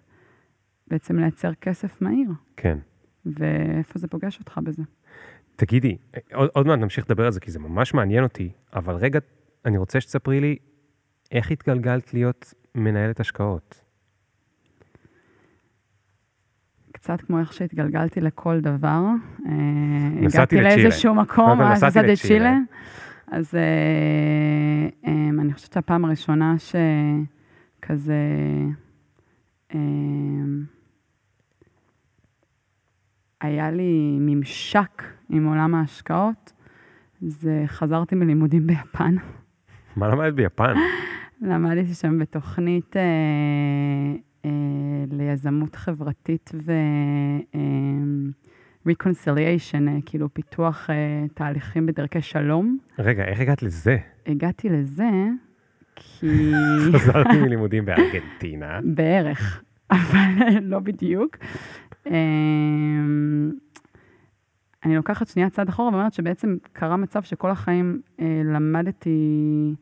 [0.87, 2.29] בעצם לייצר כסף מהיר.
[2.57, 2.77] כן.
[3.25, 4.83] ואיפה זה פוגש אותך בזה?
[5.55, 5.97] תגידי,
[6.33, 9.19] עוד, עוד מעט נמשיך לדבר על זה, כי זה ממש מעניין אותי, אבל רגע,
[9.65, 10.55] אני רוצה שתספרי לי,
[11.31, 13.81] איך התגלגלת להיות מנהלת השקעות?
[16.91, 19.01] קצת כמו איך שהתגלגלתי לכל דבר.
[19.45, 19.51] אה,
[20.11, 20.75] נסעתי הגעתי לצ'ילה.
[20.75, 22.57] לאיזשהו מקום, אז נסעתי לצ'ילה.
[23.31, 23.61] אז אה,
[25.07, 26.55] אה, אני חושבת שהפעם הראשונה
[27.79, 28.15] שכזה...
[33.41, 36.53] היה לי ממשק עם עולם ההשקעות,
[37.21, 39.15] זה חזרתי מלימודים ביפן.
[39.95, 40.73] מה למדת ביפן?
[41.41, 43.01] למדתי שם בתוכנית אה,
[44.45, 44.51] אה,
[45.11, 46.71] ליזמות חברתית ו...
[47.55, 47.59] אה,
[48.87, 52.77] reconciliation, אה, כאילו פיתוח אה, תהליכים בדרכי שלום.
[52.99, 53.97] רגע, איך הגעת לזה?
[54.27, 55.09] הגעתי לזה
[55.95, 56.51] כי...
[56.93, 58.79] חזרתי מלימודים בארגנטינה.
[58.83, 61.37] בערך, אבל לא בדיוק.
[62.07, 63.51] אמ,
[64.85, 69.75] אני לוקחת שנייה צעד אחורה ואומרת שבעצם קרה מצב שכל החיים אה, למדתי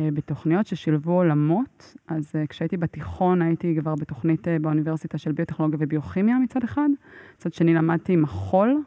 [0.00, 1.96] אה, בתוכניות ששילבו עולמות.
[2.08, 6.88] אז אה, כשהייתי בתיכון הייתי כבר בתוכנית אה, באוניברסיטה של ביוטכנולוגיה וביוכימיה מצד אחד.
[7.36, 8.82] מצד שני למדתי מחול,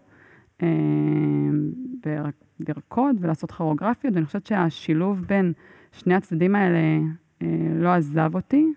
[0.63, 0.67] אה,
[2.59, 5.53] לרקוד ולעשות כירוגרפיות, ואני חושבת שהשילוב בין
[5.91, 6.99] שני הצדדים האלה
[7.41, 7.47] אה,
[7.79, 8.73] לא עזב אותי.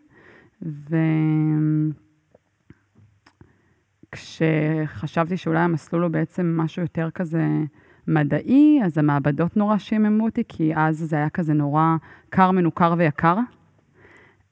[4.15, 7.45] וכשחשבתי שאולי המסלול הוא בעצם משהו יותר כזה
[8.07, 11.97] מדעי, אז המעבדות נורא שיממו אותי, כי אז זה היה כזה נורא
[12.31, 13.37] קר, מנוכר ויקר.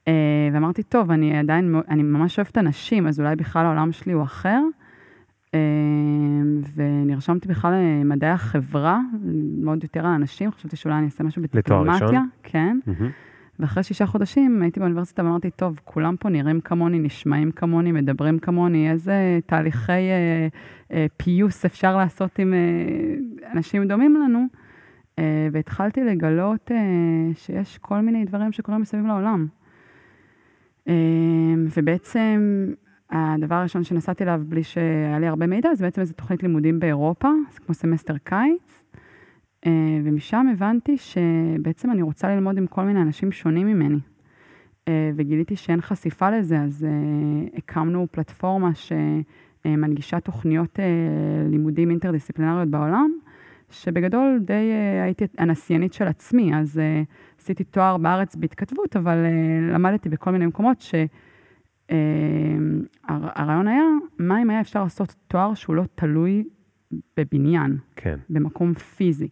[0.09, 0.13] אה,
[0.53, 4.63] ואמרתי, טוב, אני עדיין, אני ממש אוהבת אנשים, אז אולי בכלל העולם שלי הוא אחר.
[5.55, 5.61] אה,
[6.75, 12.07] ונרשמתי בכלל למדעי החברה, ללמוד יותר על אנשים, חשבתי שאולי אני אעשה משהו לתואר בדיפלומטיה.
[12.07, 12.29] ראשון?
[12.43, 12.79] כן.
[12.87, 13.11] מהמם.
[13.61, 18.91] ואחרי שישה חודשים הייתי באוניברסיטה ואמרתי, טוב, כולם פה נראים כמוני, נשמעים כמוני, מדברים כמוני,
[18.91, 20.49] איזה תהליכי אה,
[20.93, 24.47] אה, פיוס אפשר לעשות עם אה, אנשים דומים לנו.
[25.19, 26.77] אה, והתחלתי לגלות אה,
[27.35, 29.47] שיש כל מיני דברים שקורים מסביב לעולם.
[30.89, 30.95] אה,
[31.77, 32.67] ובעצם
[33.11, 37.29] הדבר הראשון שנסעתי אליו בלי שהיה לי הרבה מידע, זה בעצם איזו תוכנית לימודים באירופה,
[37.53, 38.83] זה כמו סמסטר קיץ.
[39.67, 39.71] אה,
[40.05, 43.99] ומשם הבנתי שבעצם אני רוצה ללמוד עם כל מיני אנשים שונים ממני.
[44.89, 46.91] אה, וגיליתי שאין חשיפה לזה, אז אה,
[47.59, 50.79] הקמנו פלטפורמה שמנגישה תוכניות
[51.51, 53.11] לימודים אינטרדיסציפלינריות בעולם,
[53.71, 56.81] שבגדול די הייתי הנסיינית של עצמי, אז
[57.41, 59.17] עשיתי תואר בארץ בהתכתבות, אבל
[59.73, 60.81] למדתי בכל מיני מקומות
[61.89, 63.85] שהרעיון היה,
[64.19, 66.45] מה אם היה אפשר לעשות תואר שהוא לא תלוי
[67.17, 68.19] בבניין, כן.
[68.31, 69.29] במקום פיזי.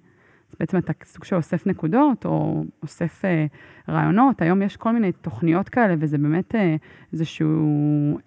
[0.60, 3.46] בעצם אתה סוג של אוסף נקודות, או אוסף אה,
[3.88, 4.42] רעיונות.
[4.42, 6.76] היום יש כל מיני תוכניות כאלה, וזה באמת אה,
[7.12, 7.58] איזשהו,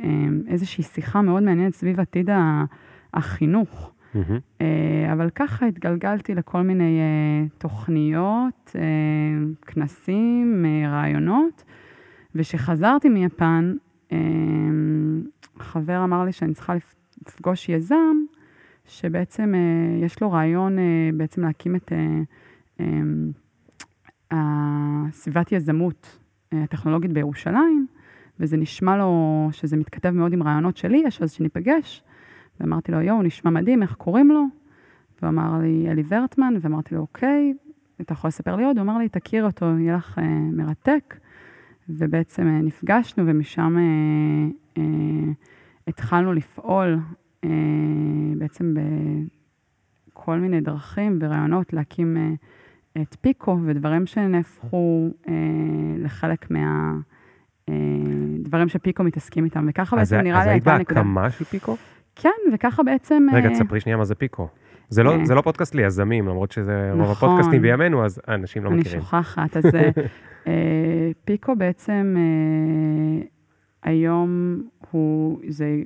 [0.04, 0.08] אה,
[0.48, 2.30] איזושהי שיחה מאוד מעניינת סביב עתיד
[3.14, 3.92] החינוך.
[4.14, 4.40] מהמם.
[4.62, 8.82] אה, אבל ככה התגלגלתי לכל מיני אה, תוכניות, אה,
[9.62, 11.64] כנסים, אה, רעיונות,
[12.36, 13.74] וכשחזרתי מיפן,
[14.12, 14.18] אה,
[15.60, 16.96] חבר אמר לי שאני צריכה לפ-
[17.28, 18.16] לפגוש יזם,
[18.88, 22.22] שבעצם אה, יש לו רעיון אה, בעצם להקים את אה,
[22.80, 23.02] אה,
[24.32, 26.20] הסביבת יזמות
[26.52, 27.88] הטכנולוגית בירושלים,
[28.40, 32.04] וזה נשמע לו שזה מתכתב מאוד עם רעיונות שלי יש, אז שניפגש.
[32.60, 34.44] ואמרתי לו, יואו, נשמע מדהים, איך קוראים לו?
[35.22, 37.54] והוא אמר לי, אלי ורטמן, ואמרתי לו, אוקיי,
[38.02, 38.78] אתה יכול לספר לי עוד?
[38.78, 41.16] הוא אמר לי, תכיר אותו, יהיה לך אה, מרתק.
[41.90, 44.48] ובעצם אה, נפגשנו, ומשם אה,
[44.78, 45.32] אה,
[45.88, 47.00] התחלנו לפעול
[48.38, 48.74] בעצם
[50.14, 55.34] בכל מיני דרכים ורעיונות להקים אה, את פיקו, ודברים שנהפכו אה,
[55.98, 56.94] לחלק מה...
[57.70, 57.74] אה,
[58.40, 61.02] דברים שפיקו מתעסקים איתם, וככה אז בעצם נראה אז לי היית הייתה הנקודה.
[61.02, 61.78] בהקמה של פיקו?
[62.16, 63.28] כן, וככה בעצם...
[63.34, 64.48] רגע, אה, תספרי שנייה מה זה פיקו.
[64.90, 65.26] זה לא, אה.
[65.26, 67.30] זה לא פודקאסט ליזמים, למרות שזה רוב נכון.
[67.30, 69.02] הפודקאסטים בימינו, אז אנשים לא אני מכירים.
[69.02, 69.58] שוכחת.
[69.58, 69.90] אז אה,
[70.48, 73.26] אה, פיקו בעצם אה,
[73.84, 75.82] היום הוא, זה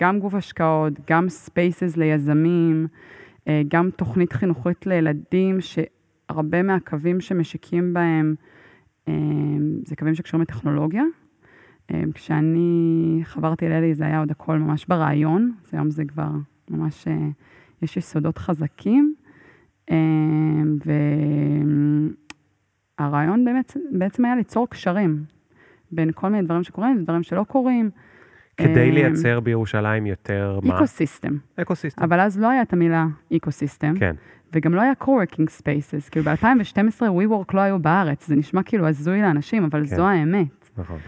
[0.00, 2.86] גם גוף השקעות, גם ספייסס ליזמים,
[3.48, 8.34] אה, גם תוכנית חינוכית לילדים, שהרבה מהקווים שמשיקים בהם,
[9.08, 9.12] אה,
[9.84, 11.04] זה קווים שקשורים לטכנולוגיה.
[11.90, 16.28] אה, כשאני חברתי לאלי זה היה עוד הכל ממש ברעיון, אז היום זה כבר
[16.70, 17.08] ממש,
[17.82, 19.14] יש יסודות חזקים.
[22.98, 25.24] והרעיון באמת, בעצם היה ליצור קשרים
[25.92, 27.90] בין כל מיני דברים שקורים ודברים שלא קורים.
[28.56, 30.74] כדי אה, לייצר בירושלים יותר מה?
[30.74, 31.36] איקוסיסטם.
[31.56, 32.02] אקוסיסטם.
[32.02, 34.14] אבל אז לא היה את המילה איקוסיסטם, כן.
[34.52, 36.10] וגם לא היה co-working spaces.
[36.10, 39.96] כאילו ב-2012 WeWork לא היו בארץ, זה נשמע כאילו הזוי לאנשים, אבל כן.
[39.96, 40.70] זו האמת.
[40.78, 40.98] נכון.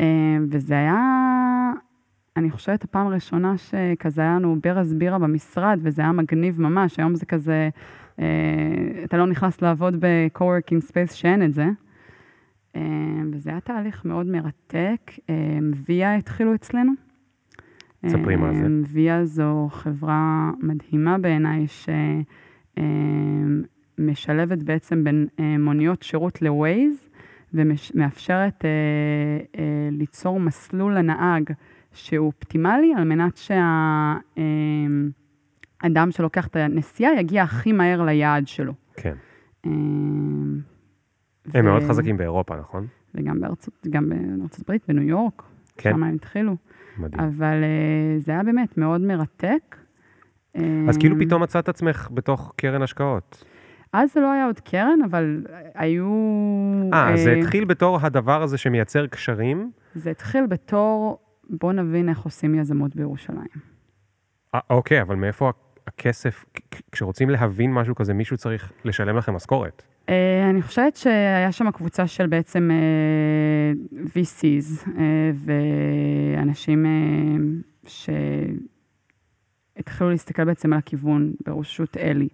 [0.00, 1.00] אה, וזה היה,
[2.36, 6.98] אני חושבת, הפעם הראשונה שכזה היה לנו ברז בירה במשרד, וזה היה מגניב ממש.
[6.98, 7.68] היום זה כזה,
[8.20, 8.24] אה,
[9.04, 11.66] אתה לא נכנס לעבוד ב-co-working space שאין את זה.
[12.76, 12.80] אה,
[13.32, 15.10] וזה היה תהליך מאוד מרתק.
[15.30, 15.58] אה,
[15.88, 16.92] ויה התחילו אצלנו.
[18.08, 18.62] ספרי מה זה.
[18.62, 21.66] אה, ויה זו חברה מדהימה בעיניי,
[23.98, 27.08] שמשלבת בעצם בין אה, מוניות שירות ל-Waze,
[27.54, 28.70] ומאפשרת אה,
[29.58, 31.50] אה, ליצור מסלול לנהג
[31.92, 33.36] שהוא אופטימלי, על מנת
[35.76, 38.72] שהאדם שלוקח את הנסיעה יגיע הכי מהר ליעד שלו.
[38.96, 39.14] כן.
[41.54, 42.86] הם ו- מאוד חזקים באירופה, נכון?
[43.14, 45.42] וגם בארצות, גם בארצות הברית, בניו יורק,
[45.76, 45.90] כן.
[45.90, 46.56] שם הם התחילו.
[46.98, 47.20] מדהים.
[47.24, 49.76] אבל אה, זה היה באמת מאוד מרתק.
[50.88, 53.44] אז כאילו אה, פתאום מצאת עצמך בתוך קרן השקעות.
[53.92, 56.06] אז זה לא היה עוד קרן, אבל היו...
[56.92, 59.70] אה, זה אה, התחיל בתור הדבר הזה שמייצר קשרים.
[59.94, 61.18] זה התחיל בתור,
[61.50, 63.48] בוא נבין איך עושים יזמות בירושלים.
[64.54, 65.50] אה, אוקיי, אבל מאיפה
[65.86, 66.44] הכסף,
[66.92, 69.82] כשרוצים להבין משהו כזה, מישהו צריך לשלם לכם משכורת.
[70.08, 73.72] אה, אני חושבת שהיה שם קבוצה של בעצם אה,
[74.06, 76.86] VCs אה, ואנשים
[79.76, 82.28] שהתחילו להסתכל בעצם על הכיוון בראשות אלי,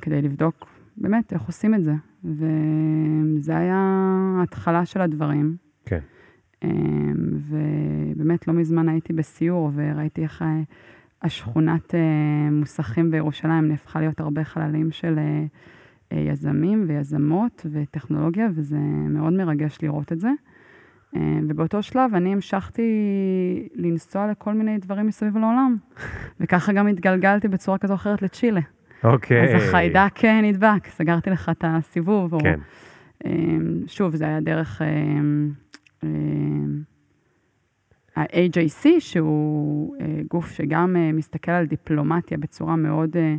[0.00, 1.92] כדי לבדוק באמת איך עושים את זה.
[2.24, 4.02] וזה היה
[4.38, 5.56] ההתחלה של הדברים.
[5.84, 5.98] כן.
[7.32, 10.44] ובאמת לא מזמן הייתי בסיור וראיתי איך
[11.22, 11.94] השכונת
[12.52, 15.18] מוסכים בירושלים נהפכה להיות הרבה חללים של
[16.12, 20.30] יזמים ויזמות וטכנולוגיה, וזה מאוד מרגש לראות את זה.
[21.16, 22.82] אה, ובאותו שלב אני המשכתי
[23.74, 25.76] לנסוע לכל מיני דברים מסביב לעולם,
[26.40, 28.60] וככה גם התגלגלתי בצורה כזו או אחרת לצ'ילה.
[29.04, 29.56] אוקיי.
[29.56, 32.40] אז החיידק אה, נדבק, סגרתי לך את הסיבוב.
[32.42, 32.60] כן.
[33.24, 34.82] אמ, שוב, זה היה דרך
[38.16, 43.36] ה-AJC, שהוא אה, גוף שגם אה, מסתכל על דיפלומטיה בצורה מאוד אה, אה,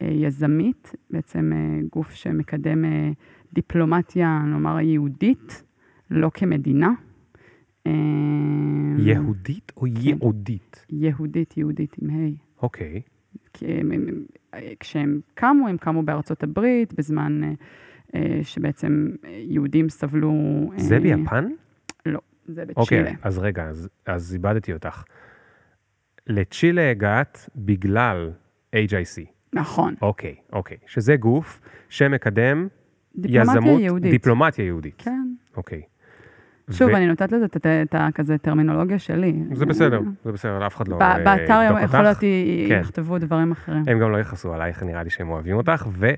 [0.00, 3.10] יזמית, בעצם אה, גוף שמקדם אה,
[3.52, 5.62] דיפלומטיה, נאמר, יהודית,
[6.10, 6.90] לא כמדינה.
[8.98, 9.88] יהודית או כן.
[10.00, 10.86] יהודית?
[10.90, 12.62] יהודית, יהודית עם ה'.
[12.62, 13.02] אוקיי.
[14.80, 17.52] כשהם קמו, הם קמו בארצות הברית, בזמן אה,
[18.14, 20.32] אה, שבעצם אה, יהודים סבלו...
[20.76, 21.48] זה אה, ביפן?
[22.06, 22.74] לא, זה בצ'ילה.
[22.76, 23.70] אוקיי, אז רגע,
[24.06, 25.04] אז איבדתי אותך.
[26.26, 28.30] לצ'ילה הגעת בגלל
[28.76, 29.33] HIC.
[29.54, 29.94] נכון.
[30.02, 30.76] אוקיי, אוקיי.
[30.86, 32.68] שזה גוף שמקדם
[33.16, 34.10] דיפלומטיה יזמות, יהודית.
[34.10, 34.94] דיפלומטיה יהודית.
[34.98, 35.28] כן.
[35.56, 35.82] אוקיי.
[36.70, 39.34] שוב, ו- אני נותנת לזה את- את ה- כזה טרמינולוגיה שלי.
[39.52, 41.94] זה בסדר, זה בסדר, אף אחד לא אה, באתר יבדוק יכול אותך.
[41.94, 42.78] להיות י- כן.
[42.80, 43.82] יכתבו דברים אחרים.
[43.86, 45.86] הם גם לא יכעסו עלייך, נראה לי שהם אוהבים אותך.
[45.92, 46.10] ו...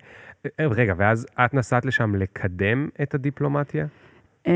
[0.61, 3.87] אה, רגע, ואז את נסעת לשם לקדם את הדיפלומטיה?
[4.47, 4.53] אמ,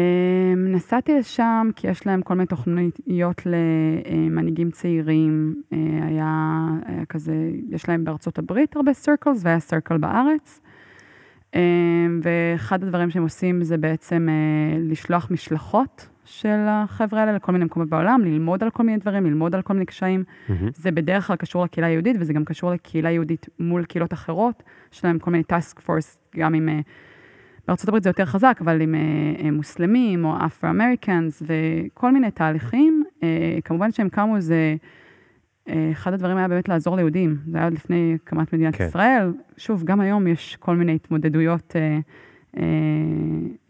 [0.72, 5.54] נסעתי לשם כי יש להם כל מיני תוכניות למנהיגים צעירים.
[5.72, 7.34] אה, היה, היה כזה,
[7.70, 10.60] יש להם בארצות הברית הרבה סרקלס והיה סרקל בארץ.
[11.54, 17.64] אמ, ואחד הדברים שהם עושים זה בעצם אה, לשלוח משלחות של החבר'ה האלה לכל מיני
[17.64, 20.24] מקומות בעולם, ללמוד על כל מיני דברים, ללמוד על כל מיני קשיים.
[20.48, 20.68] מהמם.
[20.74, 24.62] זה בדרך כלל קשור לקהילה היהודית, וזה גם קשור לקהילה יהודית מול קהילות אחרות.
[24.92, 26.68] יש להם כל מיני טאסק פורס, גם עם...
[26.68, 26.80] אה,
[27.88, 29.00] הברית זה יותר חזק, אבל עם אה,
[29.44, 33.04] אה, מוסלמים או אפרו-אמריקאנס וכל מיני תהליכים.
[33.22, 34.76] אה, כמובן שהם קמו, זה...
[35.92, 37.36] אחד הדברים היה באמת לעזור ליהודים.
[37.46, 38.84] זה היה עוד לפני הקמת מדינת כן.
[38.84, 39.32] ישראל.
[39.56, 41.98] שוב, גם היום יש כל מיני התמודדויות אה,
[42.56, 42.62] אה,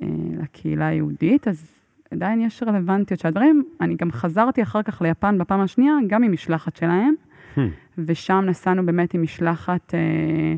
[0.03, 0.07] אה,
[0.43, 3.65] לקהילה היהודית, אז עדיין יש רלוונטיות של הדברים.
[3.81, 7.15] אני גם חזרתי אחר כך ליפן בפעם השנייה, גם עם משלחת שלהם.
[7.57, 7.61] Hmm.
[7.99, 10.55] ושם נסענו באמת עם משלחת אה,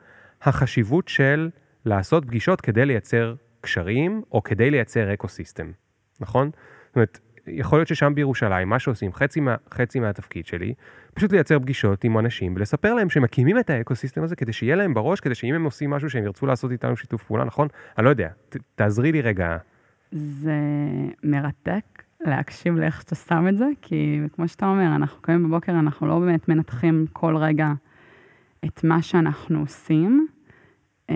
[0.41, 1.49] החשיבות של
[1.85, 5.71] לעשות פגישות כדי לייצר קשרים, או כדי לייצר ecosystem,
[6.19, 6.49] נכון?
[6.87, 7.19] זאת אומרת,
[7.51, 10.73] יכול להיות ששם בירושלים, מה שעושים, חצי, מה, חצי מהתפקיד שלי,
[11.13, 14.93] פשוט לייצר פגישות עם אנשים ולספר להם שמקימים את ה ecosystem הזה כדי שיהיה להם
[14.93, 17.67] בראש, כדי שאם הם עושים משהו שהם ירצו לעשות איתנו שיתוף פעולה, נכון?
[17.97, 19.57] אני לא יודע, ת, תעזרי לי רגע.
[20.11, 20.59] זה
[21.23, 26.07] מרתק להקשיב לאיך שאתה שם את זה, כי כמו שאתה אומר, אנחנו קמים בבוקר, אנחנו
[26.07, 27.67] לא באמת מנתחים כל רגע
[28.65, 30.27] את מה שאנחנו עושים,
[31.09, 31.15] אה,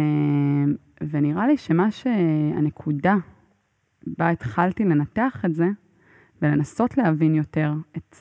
[1.10, 3.15] ונראה לי שמה שהנקודה
[4.17, 5.65] בה התחלתי לנתח את זה,
[6.43, 8.15] ולנסות להבין יותר את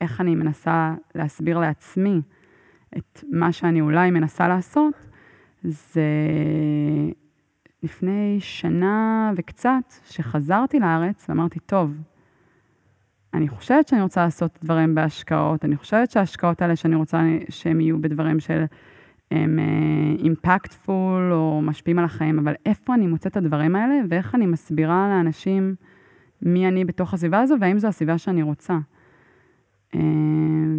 [0.00, 2.20] איך אני מנסה להסביר לעצמי
[2.98, 4.94] את מה שאני אולי מנסה לעשות,
[5.62, 6.02] זה
[7.82, 11.94] לפני שנה וקצת, שחזרתי לארץ, ואמרתי, טוב,
[13.34, 18.00] אני חושבת שאני רוצה לעשות דברים בהשקעות, אני חושבת שההשקעות האלה שאני רוצה שהם יהיו
[18.00, 18.64] בדברים של
[19.30, 19.58] הם
[20.18, 25.08] אימפקטפול או משפיעים על החיים, אבל איפה אני מוצאת את הדברים האלה, ואיך אני מסבירה
[25.08, 25.74] לאנשים
[26.42, 28.78] מי אני בתוך הסביבה הזו, והאם זו הסביבה שאני רוצה.
[29.94, 30.00] אה,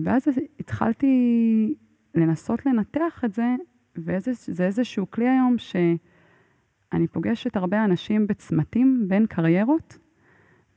[0.04, 0.28] ואז
[0.60, 1.76] התחלתי
[2.16, 3.56] לנסות לנתח את זה,
[3.98, 9.98] וזה איזשהו כלי היום שאני פוגשת הרבה אנשים בצמתים בין קריירות,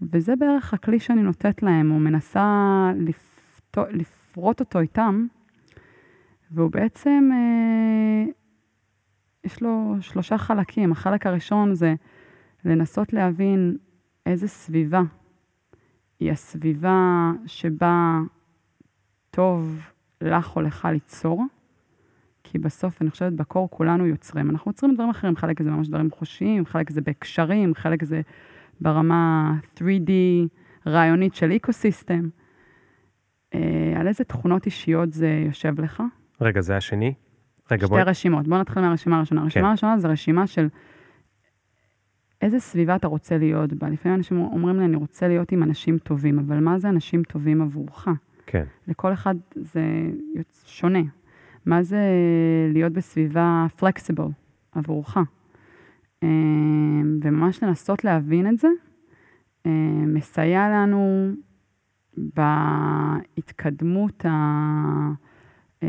[0.03, 5.27] וזה בערך הכלי שאני נותנת להם, או מנסה לפתו, לפרוט אותו איתם,
[6.51, 8.33] והוא בעצם, אה,
[9.45, 10.93] יש לו שלושה חלקים.
[10.93, 11.95] החלק הראשון זה
[12.65, 13.77] לנסות להבין
[14.27, 15.03] איזה סביבה
[16.21, 18.21] היא הסביבה שבה
[19.31, 19.81] טוב
[20.21, 21.45] לך או לך ליצור,
[22.45, 24.51] כי בסוף, אני חושבת, בקור כולנו יוצרים.
[24.51, 28.21] אנחנו יוצרים דברים אחרים, חלק זה ממש דברים חושיים, חלק זה בהקשרים, חלק זה
[28.81, 30.11] ברמה 3D
[30.87, 32.29] רעיונית של אקו-סיסטם.
[33.55, 36.03] אה, על איזה תכונות אישיות זה יושב לך?
[36.41, 37.15] רגע, זה השני?
[37.71, 38.49] רגע, שתי בואי, רשימות.
[38.49, 39.43] בואו נתחיל מהרשימה הראשונה.
[39.43, 40.69] הרשימה הראשונה זה רשימה של
[42.43, 43.89] איזה סביבה אתה רוצה להיות בה.
[43.89, 47.63] לפעמים אנשים אומרים לי, אני רוצה להיות עם אנשים טובים, אבל מה זה אנשים טובים
[47.63, 48.09] עבורך?
[48.47, 49.83] כן, לכל אחד זה
[50.65, 51.03] שונה.
[51.67, 52.01] מה זה
[52.73, 54.31] להיות בסביבה flexible
[54.73, 55.17] עבורך?
[56.23, 56.29] אה,
[57.23, 58.69] וממש לנסות להבין את זה,
[59.67, 59.71] אה,
[60.07, 61.31] מסייע לנו
[62.17, 64.31] בהתקדמות, ה...
[65.83, 65.89] אה,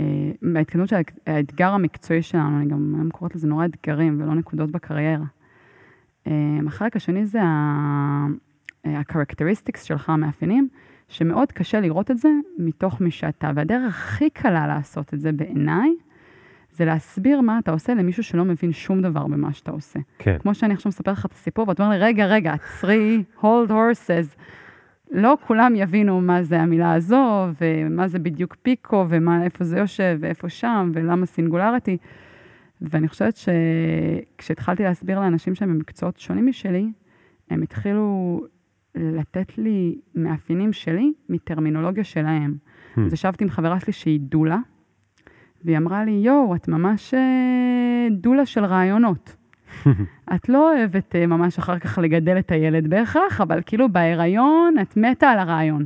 [0.54, 4.72] בהתקדמות של האת- האתגר המקצועי שלנו, אני גם היום קוראת לזה נורא אתגרים ולא נקודות
[4.72, 5.26] בקריירה.
[6.28, 8.28] אה, החלק השני זה אה,
[8.86, 10.68] ה-characteristics שלך, המאפיינים,
[11.08, 13.52] שמאוד קשה לראות את זה מתוך מי שאתה.
[13.56, 15.90] והדרך הכי קלה לעשות את זה בעיניי,
[16.72, 20.00] זה להסביר מה אתה עושה למישהו שלא מבין שום דבר במה שאתה עושה.
[20.20, 23.70] כן, כמו שאני עכשיו מספר לך את הסיפור, ואתה אומר לי, רגע, רגע, עצרי, hold
[23.70, 24.38] horses.
[25.12, 30.50] לא כולם יבינו מה זה המילה הזו, ומה זה בדיוק פיקו, ואיפה זה יושב, ואיפה
[30.50, 31.98] שם, ולמה סינגולריטי.
[32.82, 36.92] ואני חושבת שכשהתחלתי להסביר לאנשים שהם במקצועות שונים משלי,
[37.50, 38.42] הם התחילו
[38.96, 42.56] לתת לי מאפיינים שלי מטרמינולוגיה שלהם.
[42.96, 43.00] Hmm.
[43.06, 44.58] אז ישבתי עם חברה שלי שהיא דולה,
[45.64, 49.36] והיא אמרה לי, יואו, את ממש אה, דולה של רעיונות.
[50.36, 54.98] את לא אוהבת אה, ממש אחר כך לגדל את הילד בהכרח, אבל כאילו בהיריון את
[54.98, 55.86] מתה על הרעיון.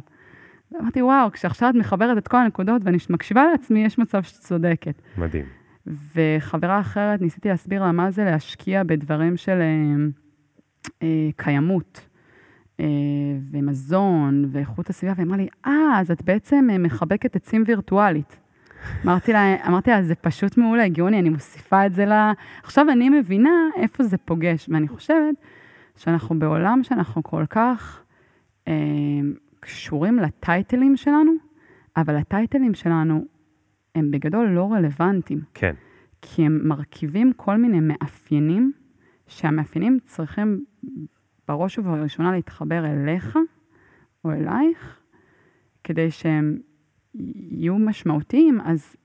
[0.81, 5.01] אמרתי, וואו, כשעכשיו את מחברת את כל הנקודות ואני מקשיבה לעצמי, יש מצב שאת צודקת.
[5.17, 5.45] מדהים.
[5.87, 9.95] וחברה אחרת, ניסיתי להסביר לה מה זה להשקיע בדברים של אה,
[11.03, 12.07] אה, קיימות,
[12.79, 12.85] אה,
[13.51, 18.37] ומזון, ואיכות הסביבה, והיא אמרה לי, אה, אז את בעצם מחבקת עצים וירטואלית.
[19.05, 22.11] אמרתי לה, אמרתי לה, זה פשוט מעולה, גאוני, אני מוסיפה את זה ל...
[22.63, 25.35] עכשיו אני מבינה איפה זה פוגש, ואני חושבת
[25.95, 28.03] שאנחנו בעולם שאנחנו כל כך
[28.67, 28.73] אה,
[29.59, 31.31] קשורים לטייטלים שלנו,
[31.97, 33.25] אבל הטייטלים שלנו
[33.95, 35.75] הם בגדול לא רלוונטיים, כן,
[36.21, 38.71] כי הם מרכיבים כל מיני מאפיינים,
[39.27, 40.65] שהמאפיינים צריכים
[41.47, 43.37] בראש ובראשונה להתחבר אליך
[44.25, 44.99] או אלייך,
[45.83, 46.57] כדי שהם
[47.15, 48.95] יהיו משמעותיים, אז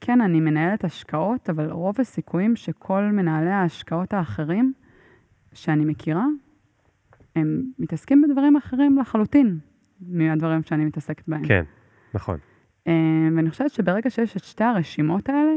[0.00, 4.72] כן, אני מנהלת השקעות, אבל רוב הסיכויים שכל מנהלי ההשקעות האחרים
[5.52, 6.26] שאני מכירה,
[7.36, 9.58] הם מתעסקים בדברים אחרים לחלוטין
[10.00, 11.44] מהדברים שאני מתעסקת בהם.
[11.44, 11.64] כן,
[12.14, 12.38] נכון.
[12.88, 15.52] אה, ואני חושבת שברגע שיש את שתי הרשימות האלה,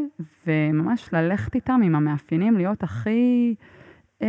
[0.48, 3.56] וממש ללכת איתם עם המאפיינים, להיות הכי
[4.22, 4.28] אה,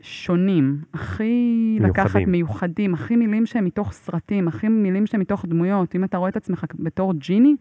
[0.00, 1.90] שונים, הכי מיוחדים.
[1.90, 5.94] לקחת מיוחדים, הכי מילים שהם מתוך סרטים, הכי מילים שהם מתוך דמויות.
[5.94, 7.56] אם אתה רואה את עצמך בתור ג'יני,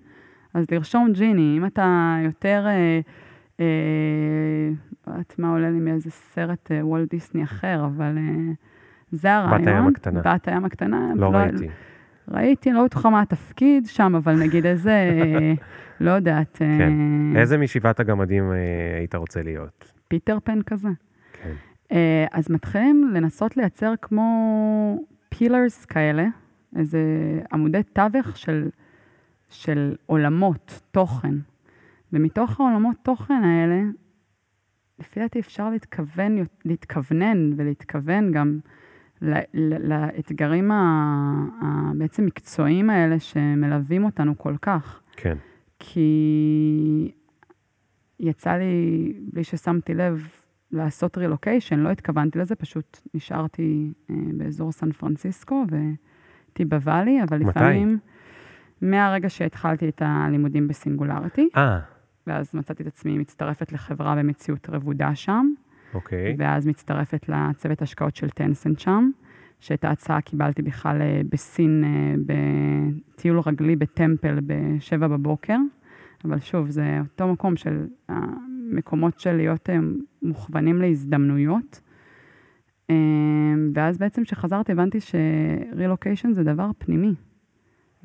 [0.54, 1.58] אז לרשום ג'יני.
[1.58, 3.00] אם אתה יותר, אה,
[3.60, 3.66] אה,
[5.08, 8.54] לא יודעת מה עולה לי מאיזה סרט אה, וולט דיסני אחר, אבל אה,
[9.12, 9.68] זה הרעיון.
[9.68, 10.22] הים הקטנה.
[10.22, 11.08] בת הים הקטנה.
[11.16, 11.68] לא ראיתי.
[12.32, 15.54] ראיתי, לא בטוחה מה התפקיד שם, אבל נגיד איזה, אה,
[16.06, 16.94] לא יודעת, אה, כן.
[17.36, 18.58] איזה משבעת הגמדים אה,
[18.98, 19.92] היית רוצה להיות?
[20.08, 20.90] פיטר פן כזה.
[21.34, 21.54] כן.
[21.92, 26.26] אה, אז מתחילים לנסות לייצר כמו פילרס כאלה,
[26.76, 27.00] איזה
[27.54, 28.70] עמודי תווך של,
[29.50, 31.36] של עולמות תוכן.
[32.14, 33.82] ומתוך העולמות תוכן האלה,
[35.00, 38.60] לפי דעתי אפשר להתכוון, להתכוונן ולהתכוון גם
[39.62, 45.02] לאתגרים ה- ה- בעצם מקצועיים האלה שמלווים אותנו כל כך.
[45.18, 45.38] כן,
[45.80, 47.12] כי
[48.20, 50.28] יצא לי, בלי ששמתי לב,
[50.72, 57.50] לעשות רילוקיישן, לא התכוונתי לזה, פשוט נשארתי אה, באזור סן פרנסיסקו והייתי בוואלי, אבל מתי?
[57.50, 58.00] לפעמים,
[58.82, 61.80] מהרגע שהתחלתי את הלימודים בסינגולריטי, אה,
[62.28, 65.54] ואז מצאתי את עצמי מצטרפת לחברה במציאות רבודה שם,
[65.94, 66.36] אוקיי.
[66.38, 69.10] ואז מצטרפת לצוות השקעות של טנסנט שם,
[69.60, 72.16] שאת ההצעה קיבלתי בכלל אה, בסין, אה,
[73.16, 75.58] בטיול רגלי בטמפל בשבע בבוקר.
[76.26, 79.78] אבל שוב, זה אותו מקום של המקומות של להיות אה,
[80.22, 81.82] מוכוונים להזדמנויות.
[82.90, 82.96] אה,
[83.74, 87.14] ואז בעצם כשחזרתי הבנתי שרילוקיישן זה דבר פנימי,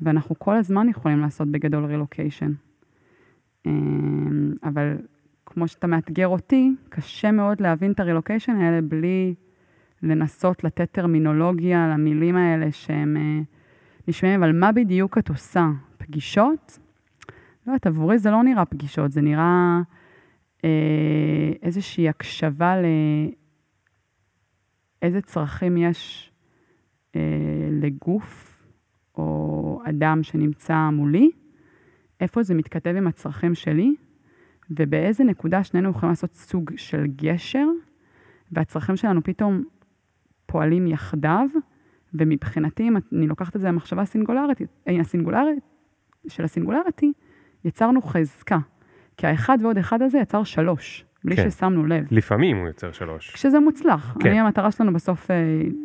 [0.01, 2.51] ואנחנו כל הזמן יכולים לעשות בגדול רילוקיישן.
[3.67, 3.71] אה,
[4.63, 4.97] אבל
[5.55, 9.35] כמו שאתה מאתגר אותי, קשה מאוד להבין את הרילוקיישן האלה בלי
[10.03, 13.41] לנסות לתת טרמינולוגיה למילים האלה שהם אה,
[14.07, 15.67] נשמעים, אבל מה בדיוק את עושה?
[15.97, 16.79] פגישות?
[17.67, 19.81] לא יודעת, עבורי זה לא נראה פגישות, זה נראה
[20.63, 22.75] אה, איזושהי הקשבה
[25.01, 26.31] לאיזה צרכים יש
[27.15, 27.21] אה,
[27.71, 28.63] לגוף
[29.17, 31.31] או אדם שנמצא מולי,
[32.19, 33.95] איפה זה מתכתב עם הצרכים שלי,
[34.69, 37.67] ובאיזה נקודה שנינו יכולים לעשות סוג של גשר,
[38.51, 39.63] והצרכים שלנו פתאום
[40.45, 41.47] פועלים יחדיו,
[42.13, 44.57] ומבחינתי, אם אני לוקחת את זה למחשבה הסינגולרית,
[44.87, 45.59] הסינגולרית,
[46.27, 47.11] של הסינגולריטי,
[47.65, 48.57] יצרנו חזקה.
[49.17, 51.49] כי האחד ועוד אחד הזה יצר שלוש, בלי כן.
[51.49, 52.07] ששמנו לב.
[52.11, 53.31] לפעמים הוא יוצר שלוש.
[53.33, 54.17] כשזה מוצלח.
[54.19, 54.29] כן.
[54.29, 55.35] אני, המטרה שלנו בסוף אה,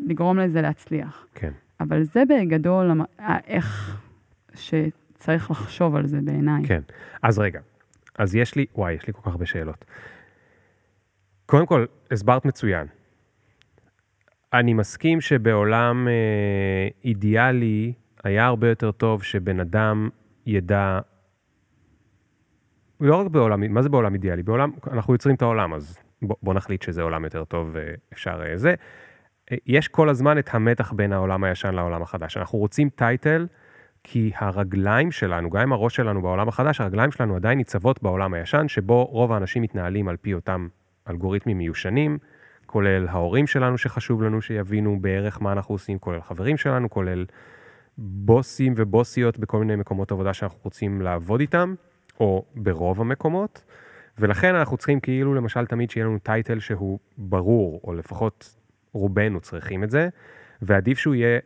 [0.07, 1.27] לגרום לזה להצליח.
[1.35, 1.53] כן.
[1.81, 2.91] אבל זה בגדול
[3.47, 4.01] איך
[4.55, 6.65] שצריך לחשוב על זה בעיניי.
[6.65, 6.81] כן.
[7.23, 7.61] אז רגע,
[8.21, 9.85] אז יש לי, וואי, יש לי כל כך הרבה שאלות.
[11.47, 12.87] קודם כל, הסברת מצוין.
[14.53, 17.93] אני מסכים שבעולם אה, אידיאלי
[18.25, 20.09] היה הרבה יותר טוב שבן אדם
[20.47, 20.99] ידע,
[23.01, 24.43] לא רק בעולם, מה זה בעולם אידיאלי?
[24.43, 28.57] בעולם, אנחנו יוצרים את העולם, אז בוא, בוא נחליט שזה עולם יותר טוב ואפשר אה,
[28.57, 28.75] זה.
[29.53, 32.37] אה, יש כל הזמן את המתח בין העולם הישן לעולם החדש.
[32.37, 33.47] אנחנו רוצים טייטל,
[34.05, 38.69] כי הרגליים שלנו, גם אם הראש שלנו בעולם החדש, הרגליים שלנו עדיין ניצבות בעולם הישן,
[38.69, 40.69] שבו רוב האנשים מתנהלים על פי אותם
[41.11, 42.19] אלגוריתמים מיושנים,
[42.67, 47.27] כולל ההורים שלנו שחשוב לנו שיבינו בערך מה אנחנו עושים, כולל חברים שלנו, כולל
[47.99, 51.75] בוסים ובוסיות בכל מיני מקומות עבודה שאנחנו רוצים לעבוד איתם,
[52.21, 53.65] או ברוב המקומות,
[54.19, 58.57] ולכן אנחנו צריכים כאילו למשל תמיד שיהיה לנו title שהוא ברור, או לפחות
[58.93, 60.09] רובנו צריכים את זה,
[60.63, 61.39] ועדיף שהוא יהיה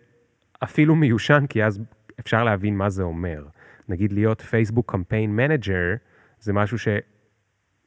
[0.65, 1.81] אפילו מיושן, כי אז
[2.21, 3.45] אפשר להבין מה זה אומר.
[3.89, 5.95] נגיד להיות Facebook campaign manager,
[6.41, 6.89] זה משהו ש...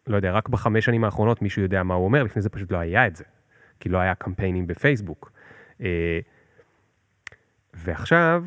[0.08, 2.78] לא יודע, רק בחמש שנים האחרונות מישהו יודע מה הוא אומר, לפני זה פשוט לא
[2.78, 3.24] היה את זה,
[3.80, 5.32] כי לא היה קמפיינים בפייסבוק.
[5.82, 6.20] אה,
[7.74, 8.44] ועכשיו,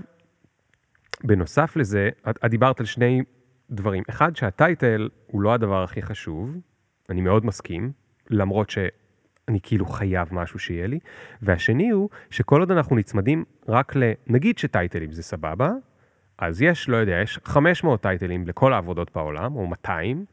[1.25, 3.23] בנוסף לזה, את, דיברת על שני
[3.71, 4.03] דברים.
[4.11, 6.57] אחד, שהטייטל הוא לא הדבר הכי חשוב,
[7.11, 7.93] אני מאוד מסכים,
[8.31, 8.71] למרות
[9.51, 10.99] שאני כאילו חייב משהו שיהיה לי.
[11.43, 14.13] והשני הוא, שכל עוד אנחנו נצמדים רק ל...
[14.27, 15.71] נגיד שטייטלים זה סבבה,
[16.39, 20.25] אז יש, לא יודע, יש 500 טייטלים לכל העבודות בעולם, או 200,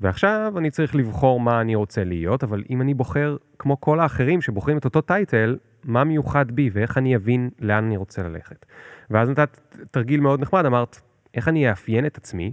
[0.00, 4.40] ועכשיו אני צריך לבחור מה אני רוצה להיות, אבל אם אני בוחר, כמו כל האחרים
[4.40, 8.66] שבוחרים את אותו טייטל, מה מיוחד בי ואיך אני אבין לאן אני רוצה ללכת.
[9.10, 9.60] ואז נתת
[9.90, 11.00] תרגיל מאוד נחמד, אמרת,
[11.34, 12.52] איך אני אאפיין את עצמי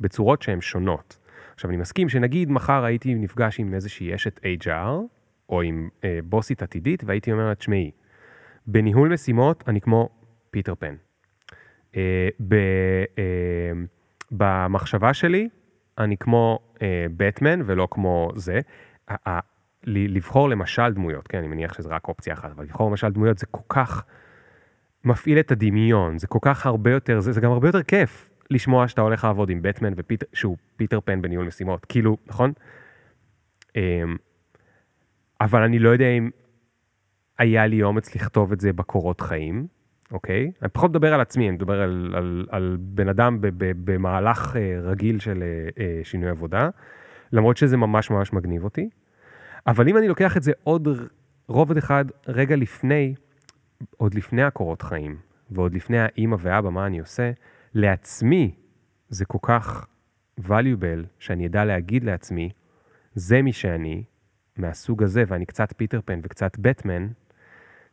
[0.00, 1.18] בצורות שהן שונות.
[1.54, 5.17] עכשיו, אני מסכים שנגיד מחר הייתי נפגש עם איזושהי אשת HR,
[5.48, 7.90] או עם אה, בוסית עתידית, והייתי אומר לה, תשמעי,
[8.66, 10.08] בניהול משימות אני כמו
[10.50, 10.94] פיטר פן.
[11.96, 12.54] אה, ב,
[13.18, 13.72] אה,
[14.30, 15.48] במחשבה שלי
[15.98, 18.60] אני כמו אה, בטמן ולא כמו זה.
[19.08, 19.40] ה- ה-
[19.84, 23.46] לבחור למשל דמויות, כן, אני מניח שזה רק אופציה אחת, אבל לבחור למשל דמויות זה
[23.46, 24.04] כל כך
[25.04, 28.88] מפעיל את הדמיון, זה כל כך הרבה יותר, זה, זה גם הרבה יותר כיף לשמוע
[28.88, 32.52] שאתה הולך לעבוד עם בטמן ופיטר, שהוא פיטר פן בניהול משימות, כאילו, נכון?
[35.40, 36.30] אבל אני לא יודע אם
[37.38, 39.66] היה לי אומץ לכתוב את זה בקורות חיים,
[40.12, 40.52] אוקיי?
[40.62, 44.56] אני פחות מדבר על עצמי, אני מדבר על, על, על בן אדם ב, ב, במהלך
[44.56, 46.68] אה, רגיל של אה, אה, שינוי עבודה,
[47.32, 48.88] למרות שזה ממש ממש מגניב אותי.
[49.66, 50.88] אבל אם אני לוקח את זה עוד
[51.48, 53.14] רובד אחד רגע לפני,
[53.96, 55.16] עוד לפני הקורות חיים,
[55.50, 57.30] ועוד לפני האימא ואבא, מה אני עושה,
[57.74, 58.54] לעצמי
[59.08, 59.86] זה כל כך
[60.40, 62.50] valuable, שאני אדע להגיד לעצמי,
[63.14, 64.04] זה מי שאני,
[64.58, 67.08] מהסוג הזה, ואני קצת פיטר פן וקצת בטמן,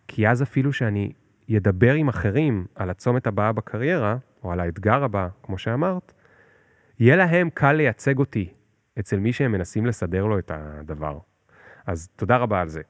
[0.07, 1.11] כי אז אפילו שאני
[1.47, 6.13] ידבר עם אחרים על הצומת הבאה בקריירה, או על האתגר הבא, כמו שאמרת,
[6.99, 8.49] יהיה להם קל לייצג אותי
[8.99, 11.19] אצל מי שהם מנסים לסדר לו את הדבר.
[11.85, 12.81] אז תודה רבה על זה.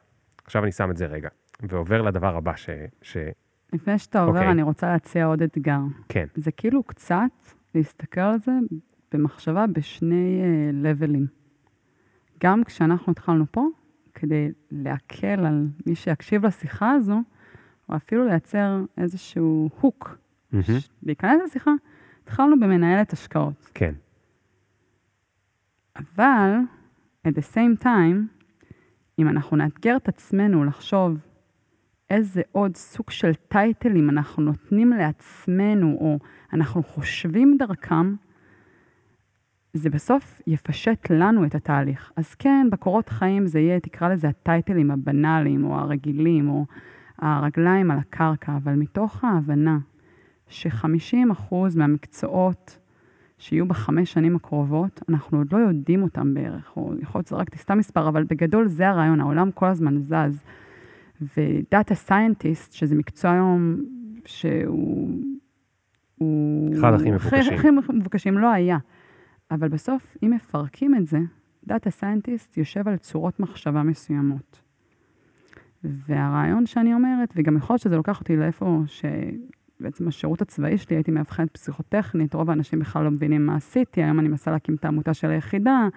[0.45, 1.30] עכשיו אני שם את זה רגע,
[1.61, 2.69] ועובר לדבר הבא ש...
[3.01, 3.17] ש...
[3.73, 4.51] לפני שאתה עובר, אוקיי.
[4.51, 5.80] אני רוצה להציע עוד אתגר.
[6.09, 7.32] כן, זה כאילו קצת
[7.76, 8.51] להסתכל על זה
[9.13, 11.28] במחשבה בשני אה, לבלים.
[12.43, 13.67] גם כשאנחנו התחלנו פה,
[14.13, 17.21] כדי להקל על מי שיקשיב לשיחה הזו,
[17.89, 20.17] או אפילו לייצר איזשהו הוק.
[20.61, 21.71] ש- להיכנס לשיחה,
[22.23, 23.69] התחלנו במנהלת השקעות.
[23.73, 23.93] כן,
[25.95, 26.51] אבל,
[27.27, 28.43] at the same time,
[29.19, 31.17] אם אנחנו נאתגר את עצמנו לחשוב
[32.09, 36.19] איזה עוד סוג של טייטלים אנחנו נותנים לעצמנו, או
[36.53, 38.15] אנחנו חושבים דרכם,
[39.78, 42.11] זה בסוף יפשט לנו את התהליך.
[42.15, 46.65] אז כן, בקורות חיים זה יהיה, תקרא לזה הטייטלים הבנאליים, או הרגילים, או
[47.19, 49.78] הרגליים על הקרקע, אבל מתוך ההבנה
[50.47, 52.80] ש-50% מהמקצועות
[53.38, 57.55] שיהיו בחמש שנים הקרובות, אנחנו עוד לא יודעים אותם בערך, או יכול להיות שזה רק
[57.55, 60.43] סתם מספר, אבל בגדול זה הרעיון, העולם כל הזמן זז.
[61.38, 63.76] ו data scientist, שזה מקצוע היום
[64.26, 65.09] שהוא...
[66.17, 66.76] הוא...
[66.76, 67.53] אחד הכי מבוקשים.
[67.53, 68.78] הכי מבוקשים, לא היה.
[69.52, 71.20] אבל בסוף, אם מפרקים את זה,
[71.68, 74.62] data scientist יושב על צורות מחשבה מסוימות.
[75.84, 81.12] והרעיון שאני אומרת, וגם יכול להיות שזה לוקח אותי לאיפה שבעצם השירות הצבאי שלי, הייתי
[81.12, 85.14] מאבחנת פסיכוטכנית, רוב האנשים בכלל לא מבינים מה עשיתי, היום אני מנסה להקים את העמותה
[85.14, 85.88] של היחידה,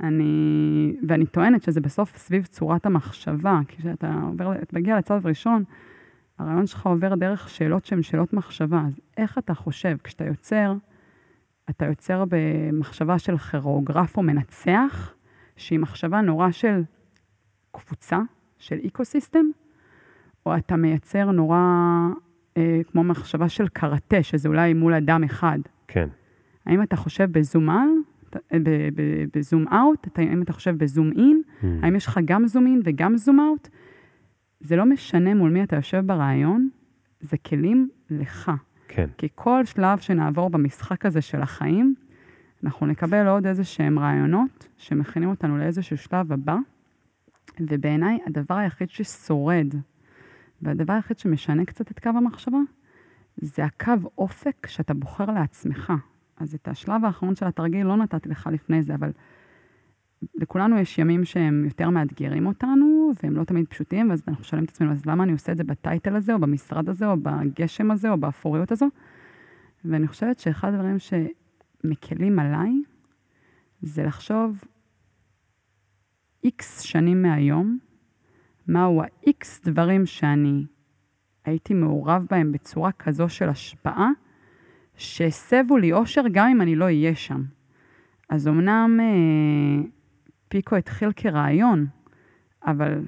[0.00, 5.64] אני, ואני טוענת שזה בסוף סביב צורת המחשבה, כי כשאתה עובר, מגיע לצד ראשון,
[6.38, 8.82] הרעיון שלך עובר דרך שאלות שהן שאלות מחשבה.
[8.86, 10.74] אז איך אתה חושב, כשאתה יוצר,
[11.70, 15.14] אתה יוצר במחשבה של כירוגרף או מנצח,
[15.56, 16.82] שהיא מחשבה נורא של
[17.72, 18.18] קבוצה,
[18.58, 19.46] של ecosystem,
[20.46, 21.58] או אתה מייצר נורא
[22.56, 25.58] אה, כמו מחשבה של קראטה, שזה אולי מול אדם אחד.
[25.88, 26.08] כן.
[26.66, 27.88] האם אתה חושב ב zoom על,
[29.34, 31.66] ב zoom out, האם אתה חושב ב zoom in, Hmm.
[31.82, 33.68] האם יש לך גם zoom in וגם zoom out?
[34.60, 36.68] זה לא משנה מול מי אתה יושב ברעיון,
[37.20, 38.50] זה כלים לך.
[38.92, 39.10] כן.
[39.18, 41.94] כי כל שלב שנעבור במשחק הזה של החיים,
[42.64, 46.56] אנחנו נקבל עוד איזה שהם רעיונות שמכינים אותנו לאיזשהו שלב הבא,
[47.60, 49.74] ובעיניי הדבר היחיד ששורד,
[50.62, 52.58] והדבר היחיד שמשנה קצת את קו המחשבה,
[53.36, 55.92] זה הקו אופק שאתה בוחר לעצמך.
[56.36, 59.12] אז את השלב האחרון של התרגיל לא נתתי לך לפני זה, אבל
[60.34, 64.70] לכולנו יש ימים שהם יותר מאתגרים אותנו, והם לא תמיד פשוטים, ואז אנחנו שואלים את
[64.70, 68.10] עצמנו, אז למה אני עושה את זה בטייטל הזה, או במשרד הזה, או בגשם הזה,
[68.10, 68.86] או באפוריות הזו?
[69.84, 72.72] ואני חושבת שאחד הדברים שמקלים עליי,
[73.82, 74.64] זה לחשוב
[76.44, 77.78] איקס שנים מהיום,
[78.68, 80.64] מהו האיקס דברים שאני
[81.44, 84.10] הייתי מעורב בהם בצורה כזו של השפעה,
[84.96, 87.42] שהסבו לי אושר גם אם אני לא אהיה שם.
[88.28, 89.88] אז אמנם אה,
[90.50, 91.86] פיקו התחיל כרעיון,
[92.66, 93.02] אבל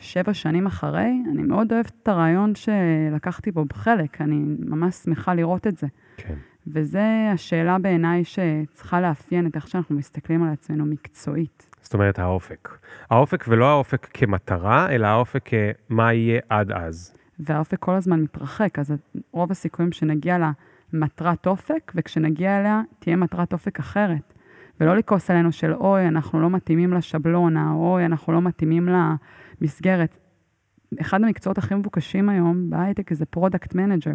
[0.00, 5.66] שבע שנים אחרי, אני מאוד אוהבת את הרעיון שלקחתי בו חלק, אני ממש שמחה לראות
[5.66, 5.86] את זה.
[6.16, 6.34] כן.
[6.66, 6.98] וזו
[7.34, 11.70] השאלה בעיניי שצריכה לאפיין את איך שאנחנו מסתכלים על עצמנו מקצועית.
[11.80, 12.78] זאת אומרת, האופק.
[13.10, 15.48] האופק ולא האופק כמטרה, אלא האופק
[15.88, 17.14] כמה יהיה עד אז.
[17.38, 18.94] והאופק כל הזמן מתרחק, אז
[19.32, 20.38] רוב הסיכויים שנגיע
[20.92, 24.35] למטרת אופק, וכשנגיע אליה תהיה מטרת אופק אחרת.
[24.80, 30.18] ולא לכעוס עלינו של אוי, אנחנו לא מתאימים לשבלונה, אוי, אנחנו לא מתאימים למסגרת.
[31.00, 34.12] אחד המקצועות הכי מבוקשים היום בהייטק זה product manager.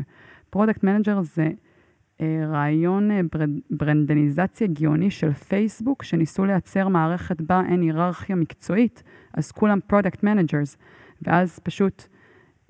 [0.50, 1.50] product manager זה
[2.22, 3.22] אה, רעיון אה,
[3.70, 9.04] ברנדניזציה גאוני של פייסבוק, שניסו לייצר מערכת בה אין היררכיה מקצועית,
[9.34, 10.78] אז כולם product managers.
[11.22, 12.04] ואז פשוט,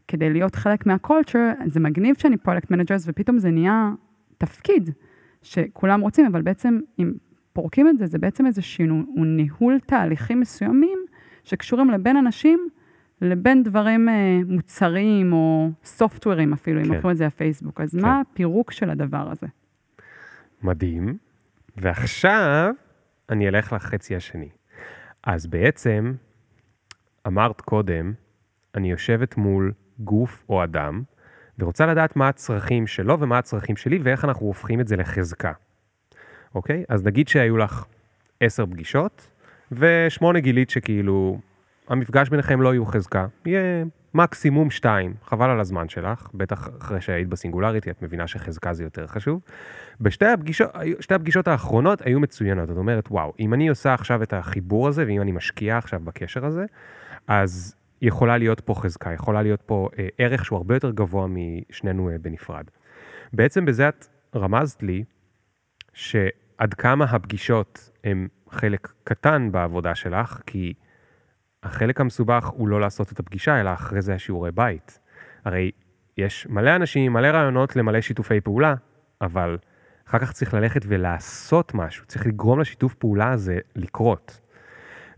[0.07, 3.91] כדי להיות חלק מה culture, זה מגניב שאני product managers, ופתאום זה נהיה
[4.37, 4.89] תפקיד
[5.41, 7.11] שכולם רוצים, אבל בעצם אם
[7.53, 8.85] פורקים את זה, זה בעצם איזשהו
[9.15, 10.99] ניהול תהליכים מסוימים
[11.43, 12.69] שקשורים לבין אנשים
[13.21, 16.91] לבין דברים אה, מוצריים או סופטוורים אפילו, אם כן.
[16.91, 17.81] לוקחים את זה לפייסבוק.
[17.81, 18.01] אז כן.
[18.01, 19.47] מה הפירוק של הדבר הזה?
[20.63, 21.17] מדהים.
[21.77, 22.73] ועכשיו
[23.29, 24.49] אני אלך לחצי השני.
[25.23, 26.13] אז בעצם,
[27.27, 28.13] אמרת קודם,
[28.75, 31.03] אני יושבת מול גוף או אדם,
[31.59, 35.51] ורוצה לדעת מה הצרכים שלו ומה הצרכים שלי, ואיך אנחנו הופכים את זה לחזקה.
[36.55, 36.83] אוקיי?
[36.89, 37.85] אז נגיד שהיו לך
[38.39, 39.27] עשר פגישות,
[39.71, 41.39] ושמונה גילית שכאילו,
[41.87, 43.83] המפגש ביניכם לא יהיו חזקה, יהיה
[44.13, 49.07] מקסימום שתיים, חבל על הזמן שלך, בטח אחרי שהיית בסינגולריטי, את מבינה שחזקה זה יותר
[49.07, 49.41] חשוב.
[50.01, 50.69] בשתי הפגישות,
[51.09, 55.21] הפגישות האחרונות היו מצוינות, זאת אומרת, וואו, אם אני עושה עכשיו את החיבור הזה, ואם
[55.21, 56.65] אני משקיעה עכשיו בקשר הזה,
[57.27, 62.09] אז יכולה להיות פה חזקה, יכולה להיות פה אה, ערך שהוא הרבה יותר גבוה משנינו
[62.09, 62.65] אה, בנפרד.
[63.33, 65.03] בעצם בזה את רמזת לי
[66.61, 70.73] שעד כמה הפגישות הם חלק קטן בעבודה שלך, כי
[71.63, 74.99] החלק המסובך הוא לא לעשות את הפגישה, אלא אחרי זה השיעורי בית.
[75.45, 75.71] הרי
[76.17, 78.75] יש מלא אנשים, מלא רעיונות למלא שיתופי פעולה,
[79.21, 79.57] אבל
[80.07, 84.41] אחר כך צריך ללכת ולעשות משהו, צריך לגרום לשיתוף פעולה הזה לקרות.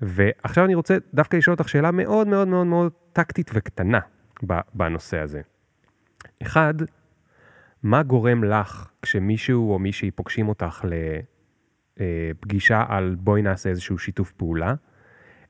[0.02, 4.00] ועכשיו אני רוצה דווקא לשאול אותך שאלה מאוד מאוד מאוד מאוד טקטית וקטנה
[4.74, 5.41] בנושא הזה.
[6.41, 6.74] אחד,
[7.84, 10.86] מה גורם לך כשמישהו או מישהי פוגשים אותך
[11.98, 14.74] לפגישה על בואי נעשה איזשהו שיתוף פעולה?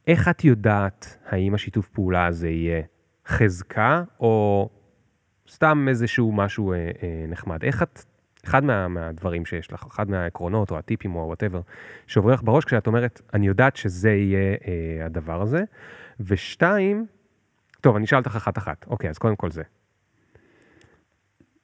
[0.08, 2.82] איך את יודעת האם השיתוף פעולה הזה יהיה
[3.28, 4.70] חזקה או
[5.50, 7.64] סתם איזשהו משהו אה, אה, נחמד?
[7.64, 8.04] איך את,
[8.46, 11.62] אחד מה, מהדברים שיש לך, אחד מהעקרונות או הטיפים או וואטאבר,
[12.08, 15.64] שעוברים לך בראש כשאת אומרת, אני יודעת שזה יהיה אה, הדבר הזה,
[16.20, 17.06] ושתיים,
[17.82, 18.86] טוב, אני אשאל אותך אחת-אחת.
[18.88, 19.64] אוקיי, אז קודם כל זה.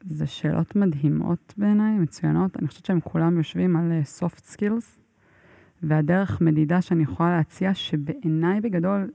[0.04, 2.58] זה שאלות מדהימות בעיניי, מצוינות.
[2.58, 5.00] אני חושבת שהם כולם יושבים על אה, soft skills,
[5.84, 9.12] והדרך מדידה שאני יכולה להציע, שבעיניי בגדול,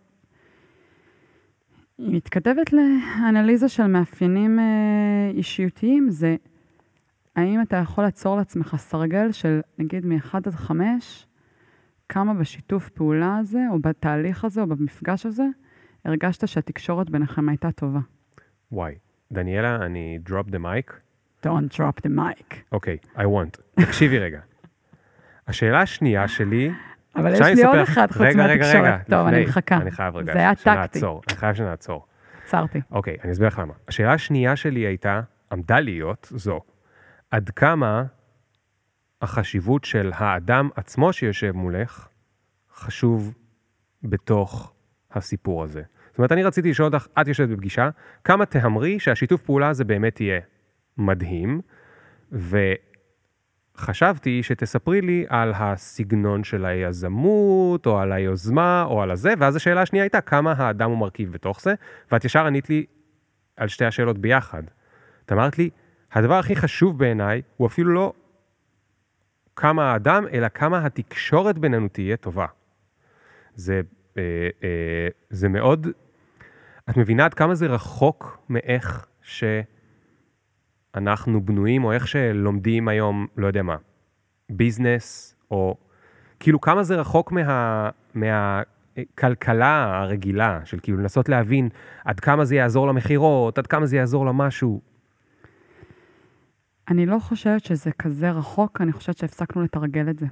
[1.98, 6.36] היא מתכתבת לאנליזה של מאפיינים אה, אישיותיים, זה
[7.36, 11.26] האם אתה יכול ליצור לעצמך סרגל של נגיד מ-1 עד 5,
[12.08, 15.46] כמה בשיתוף פעולה הזה, או בתהליך הזה, או במפגש הזה,
[16.04, 18.00] הרגשת שהתקשורת ביניכם הייתה טובה.
[18.72, 18.94] וואי,
[19.34, 20.92] דניאלה, אני drop the mic.
[21.46, 22.54] Don't drop the mic.
[22.72, 23.60] אוקיי, I want.
[23.80, 24.40] תקשיבי רגע.
[25.48, 26.70] השאלה השנייה שלי...
[27.16, 28.84] אבל יש לי עוד אחד חוץ רגע, רגע, מהתקשורת.
[28.84, 29.50] רגע, טוב, אני לפני.
[29.50, 29.76] מחכה.
[29.76, 30.64] אני חייב רגע זה היה טקטי.
[30.64, 31.22] שנעצור.
[31.28, 32.06] אני חייב שנעצור.
[32.44, 32.80] עצרתי.
[32.90, 33.74] אוקיי, אני אסביר לך למה.
[33.88, 35.20] השאלה השנייה שלי הייתה,
[35.52, 36.60] עמדה להיות זו,
[37.30, 38.04] עד כמה
[39.22, 42.08] החשיבות של האדם עצמו שיושב מולך
[42.74, 43.34] חשוב
[44.02, 44.72] בתוך
[45.12, 45.82] הסיפור הזה.
[46.14, 47.90] זאת אומרת, אני רציתי לשאול אותך, את יושבת בפגישה,
[48.24, 50.40] כמה תהמרי שהשיתוף פעולה הזה באמת יהיה
[50.98, 51.60] מדהים,
[53.76, 59.82] וחשבתי שתספרי לי על הסגנון של היזמות, או על היוזמה, או על הזה, ואז השאלה
[59.82, 61.74] השנייה הייתה, כמה האדם הוא מרכיב בתוך זה,
[62.12, 62.84] ואת ישר ענית לי
[63.56, 64.62] על שתי השאלות ביחד.
[65.26, 65.70] את אמרת לי,
[66.12, 68.12] הדבר הכי חשוב בעיניי הוא אפילו לא
[69.56, 72.46] כמה האדם, אלא כמה התקשורת בינינו תהיה טובה.
[73.54, 73.80] זה,
[74.18, 74.22] אה,
[74.62, 75.86] אה, זה מאוד,
[76.90, 79.06] את מבינה עד כמה זה רחוק מאיך
[80.92, 83.76] שאנחנו בנויים, או איך שלומדים היום, לא יודע מה,
[84.50, 85.76] ביזנס, או
[86.40, 87.90] כאילו כמה זה רחוק מה...
[88.14, 88.62] מה
[89.14, 91.68] כלכלה הרגילה, של כאילו לנסות להבין
[92.04, 94.80] עד כמה זה יעזור למכירות, עד כמה זה יעזור למשהו.
[96.88, 100.26] אני לא חושבת שזה כזה רחוק, אני חושבת שהפסקנו לתרגל את זה.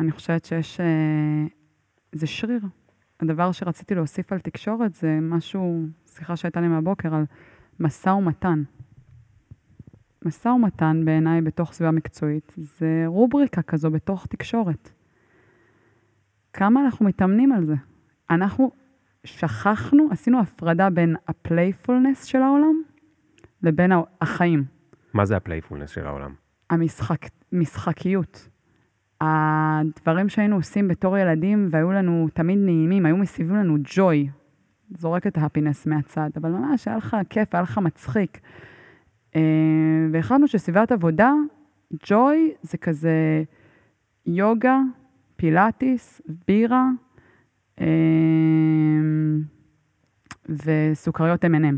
[0.00, 0.80] אני חושבת שיש...
[0.80, 1.46] אה,
[2.12, 2.60] זה שריר.
[3.22, 7.24] הדבר שרציתי להוסיף על תקשורת זה משהו, שיחה שהייתה לי מהבוקר, על
[7.80, 8.62] משא ומתן.
[10.24, 14.90] משא ומתן בעיניי בתוך סביבה מקצועית זה רובריקה כזו בתוך תקשורת.
[16.52, 17.74] כמה אנחנו מתאמנים על זה?
[18.30, 18.70] אנחנו
[19.24, 22.82] שכחנו, עשינו הפרדה בין ה playfulness של העולם
[23.62, 24.64] לבין החיים.
[25.14, 26.34] מה זה ה playfulness של העולם?
[26.70, 28.48] המשחק, משחקיות.
[29.24, 34.28] הדברים שהיינו עושים בתור ילדים והיו לנו תמיד נעימים, היו מסביבים לנו ג'וי.
[34.98, 38.40] זורק את ה happiness מהצד, אבל ממש היה לך כיף, היה לך מצחיק.
[39.36, 39.40] אה,
[40.12, 41.32] והחלטנו שסביבת עבודה,
[42.08, 43.42] ג'וי זה כזה
[44.26, 44.78] יוגה,
[45.36, 46.86] פילאטיס, בירה
[47.80, 47.86] אה,
[50.48, 51.76] וסוכריות M&M.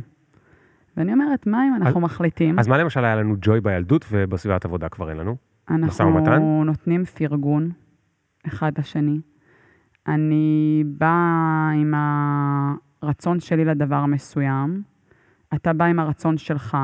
[0.97, 2.59] ואני אומרת, מה אם אנחנו אז, מחליטים?
[2.59, 5.37] אז מה למשל היה לנו ג'וי בילדות ובסביבת עבודה כבר אין לנו?
[5.71, 7.71] אנחנו נותנים פרגון
[8.47, 9.21] אחד לשני.
[10.07, 11.95] אני באה עם
[13.03, 14.83] הרצון שלי לדבר מסוים,
[15.55, 16.77] אתה בא עם הרצון שלך.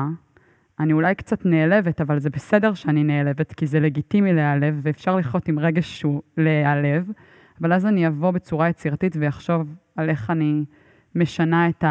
[0.79, 5.47] אני אולי קצת נעלבת, אבל זה בסדר שאני נעלבת, כי זה לגיטימי להיעלב, ואפשר לחיות
[5.47, 7.11] עם רגש שהוא להיעלב,
[7.61, 10.65] אבל אז אני אבוא בצורה יצירתית ואחשוב על איך אני
[11.15, 11.83] משנה את.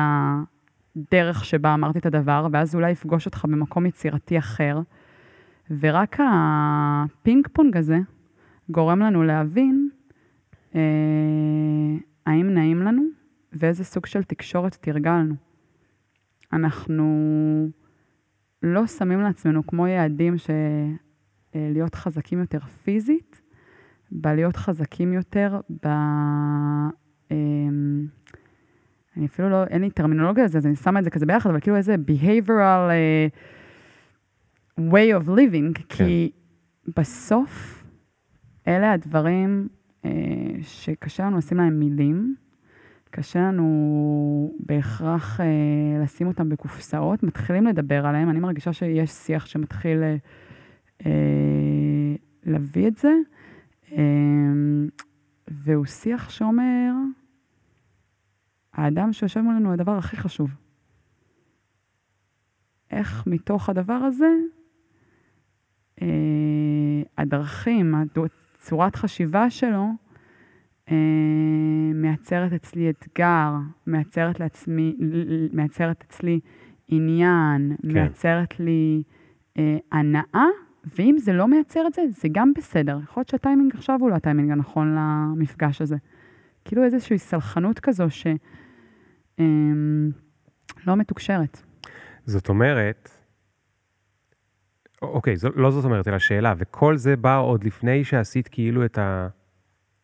[0.97, 4.81] הדרך שבה אמרתי את הדבר, ואז אולי אפגוש אותך במקום יצירתי אחר.
[5.79, 7.99] ורק הפינג פונג הזה
[8.71, 9.89] גורם לנו להבין
[10.75, 10.81] אה,
[12.27, 13.03] האם נעים לנו
[13.53, 15.35] ואיזה סוג של תקשורת תרגלנו.
[16.53, 17.07] אנחנו
[18.63, 20.53] לא שמים לעצמנו כמו יעדים של
[21.55, 23.41] אה, להיות חזקים יותר פיזית,
[24.13, 25.87] בלהיות חזקים יותר ב...
[25.87, 27.37] אה,
[29.17, 31.61] אני אפילו לא, אין לי טרמינולוגיה לזה, אז אני שמה את זה כזה ביחד, אבל
[31.61, 33.37] כאילו איזה behavioral uh,
[34.79, 35.83] way of living, כן.
[35.89, 36.31] כי
[36.97, 37.85] בסוף
[38.69, 39.69] אלה הדברים
[40.03, 40.09] uh,
[40.63, 42.35] שקשה לנו לשים להם מילים,
[43.11, 45.43] קשה לנו בהכרח uh,
[46.03, 49.99] לשים אותם בקופסאות, מתחילים לדבר עליהם, אני מרגישה שיש שיח שמתחיל
[51.03, 51.05] uh,
[52.45, 53.13] להביא את זה,
[53.87, 53.95] uh,
[55.49, 56.93] והוא שיח שאומר,
[58.73, 60.51] האדם שיושב מולנו הוא הדבר הכי חשוב.
[62.91, 64.31] איך מתוך הדבר הזה,
[66.03, 66.07] אה,
[67.19, 67.95] הדרכים,
[68.59, 69.87] צורת חשיבה שלו,
[70.91, 70.97] אה,
[71.95, 73.53] מייצרת אצלי אתגר,
[73.87, 74.97] מייצרת לעצמי,
[75.53, 76.41] מייצרת אצלי
[76.89, 77.89] עניין, כן.
[77.89, 79.03] מייצרת לי
[79.59, 80.47] אה, הנאה,
[80.99, 82.99] ואם זה לא מייצר את זה, זה גם בסדר.
[83.05, 85.97] יכול להיות שהטיימינג עכשיו הוא לא הטיימינג הנכון למפגש הזה.
[86.65, 88.27] כאילו איזושהי סלחנות כזו ש...
[89.39, 90.11] אמ,
[90.87, 91.63] לא מתוקשרת.
[92.27, 93.11] זאת אומרת,
[95.03, 98.99] אוקיי, זו, לא זאת אומרת, אלא שאלה, וכל זה בא עוד לפני שעשית כאילו את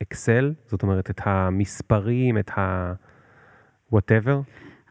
[0.00, 2.92] האקסל, זאת אומרת, את המספרים, את ה...
[3.92, 4.40] whatever?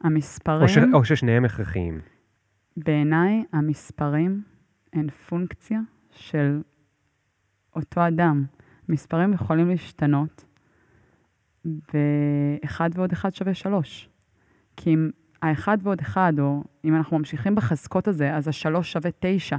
[0.02, 0.62] המספרים...
[0.62, 0.78] או, ש...
[0.94, 2.00] או ששניהם הכרחיים.
[2.78, 4.44] בעיניי, המספרים
[4.94, 5.80] הם פונקציה
[6.12, 6.62] של
[7.76, 8.46] אותו אדם.
[8.90, 10.46] מספרים יכולים להשתנות,
[11.66, 14.10] ואחד ועוד אחד שווה שלוש.
[14.78, 15.10] כי אם
[15.42, 19.58] האחד ועוד אחד, או אם אנחנו ממשיכים בחזקות הזה, אז השלוש שווה תשע,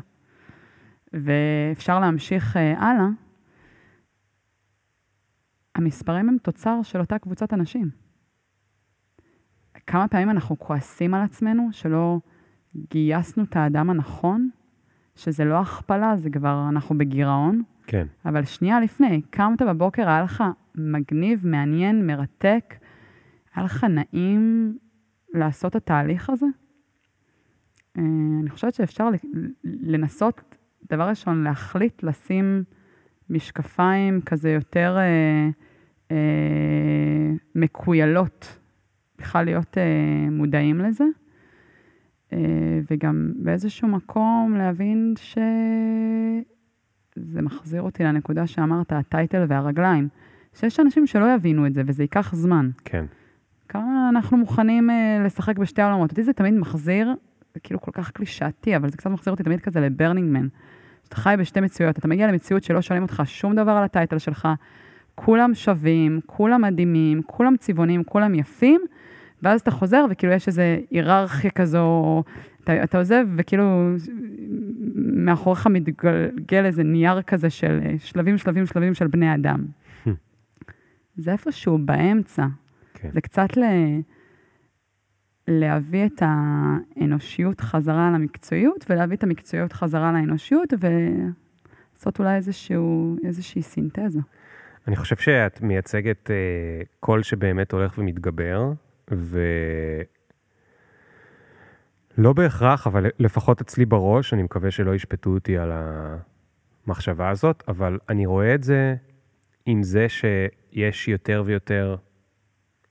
[1.16, 3.08] ואפשר להמשיך uh, הלאה,
[5.74, 7.90] המספרים הם תוצר של אותה קבוצת אנשים.
[9.86, 12.20] כמה פעמים אנחנו כועסים על עצמנו שלא
[12.90, 14.50] גייסנו את האדם הנכון,
[15.14, 17.62] שזה לא הכפלה, זה כבר, אנחנו בגירעון.
[17.86, 18.06] כן.
[18.24, 20.44] אבל שנייה לפני, קמת בבוקר, היה לך
[20.74, 22.74] מגניב, מעניין, מרתק,
[23.54, 24.76] היה לך נעים
[25.34, 26.46] לעשות את התהליך הזה.
[27.98, 28.02] אה,
[28.40, 29.08] אני חושבת שאפשר
[29.64, 30.55] לנסות,
[30.90, 32.64] דבר ראשון, להחליט לשים
[33.30, 35.48] משקפיים כזה יותר אה,
[36.10, 36.16] אה,
[37.54, 38.58] מקוילות,
[39.18, 41.04] בכלל להיות אה, מודעים לזה.
[42.32, 42.38] אה,
[42.90, 46.42] וגם באיזשהו מקום להבין שזה
[47.42, 50.08] מחזיר אותי לנקודה שאמרת, ה title והרגליים.
[50.54, 52.70] שיש אנשים שלא יבינו את זה, וזה ייקח זמן.
[52.84, 53.04] כן.
[53.68, 56.10] כמה אנחנו מוכנים אה, לשחק בשתי העולמות.
[56.10, 57.14] אותי זה תמיד מחזיר,
[57.56, 60.48] זה כאילו כל כך קלישאתי, אבל זה קצת מחזיר אותי תמיד כזה לברנינג מן.
[61.04, 64.18] שאתה חי בשתי מציאויות, אתה מגיע למציאות שלא שואלים אותך שום דבר על ה title
[64.18, 64.48] שלך,
[65.14, 68.80] כולם שווים, כולם מדהימים, כולם צבעוניים, כולם יפים,
[69.42, 72.22] ואז אתה חוזר וכאילו יש איזו היררכיה כזו,
[72.64, 73.92] אתה, אתה עוזב וכאילו
[74.94, 79.64] מאחוריך מתגלגל איזה נייר כזה של אה, שלבים, שלבים, שלבים של בני אדם.
[81.16, 82.46] זה איפשהו באמצע.
[82.94, 83.10] כן.
[83.12, 83.62] זה קצת ל...
[85.48, 94.20] להביא את האנושיות חזרה למקצועיות, ולהביא את המקצועיות חזרה לאנושיות, ולעשות אולי איזשהו, איזושהי סינתזה.
[94.88, 96.36] אני חושב שאת מייצגת אה,
[97.00, 98.72] קול שבאמת הולך ומתגבר,
[102.18, 107.98] ולא בהכרח, אבל לפחות אצלי בראש, אני מקווה שלא ישפטו אותי על המחשבה הזאת, אבל
[108.08, 108.94] אני רואה את זה
[109.66, 111.96] עם זה שיש יותר ויותר,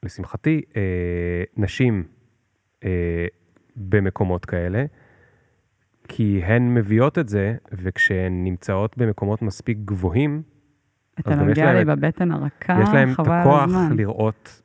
[0.04, 2.04] לשמחתי, אה, נשים
[2.86, 3.26] אה,
[3.76, 4.86] במקומות כאלה,
[6.08, 10.42] כי הן מביאות את זה, וכשהן נמצאות במקומות מספיק גבוהים,
[11.20, 13.98] אתה נוגע להם לי בבטן הרכה, יש להם את חבל על הכוח הזמן.
[13.98, 14.62] לראות,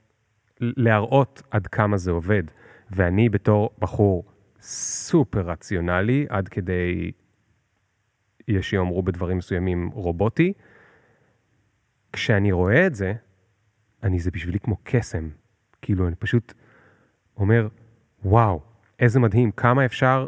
[0.61, 2.43] להראות עד כמה זה עובד.
[2.91, 4.25] ואני בתור בחור
[4.61, 7.12] סופר רציונלי, עד כדי,
[8.49, 10.53] יש שיאמרו בדברים מסוימים, רובוטי,
[12.12, 13.14] כשאני רואה את זה,
[14.03, 15.29] אני, זה בשבילי כמו קסם.
[15.83, 16.53] כאילו, אני פשוט
[17.37, 17.68] אומר,
[18.25, 18.61] וואו,
[19.01, 20.27] איזה מדהים, כמה אפשר,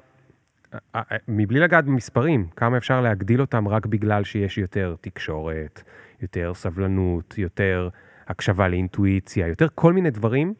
[0.75, 5.83] אה, אה, מבלי לגעת במספרים, כמה אפשר להגדיל אותם רק בגלל שיש יותר תקשורת,
[6.23, 7.89] יותר סבלנות, יותר
[8.29, 10.55] הקשבה לאינטואיציה, יותר כל מיני דברים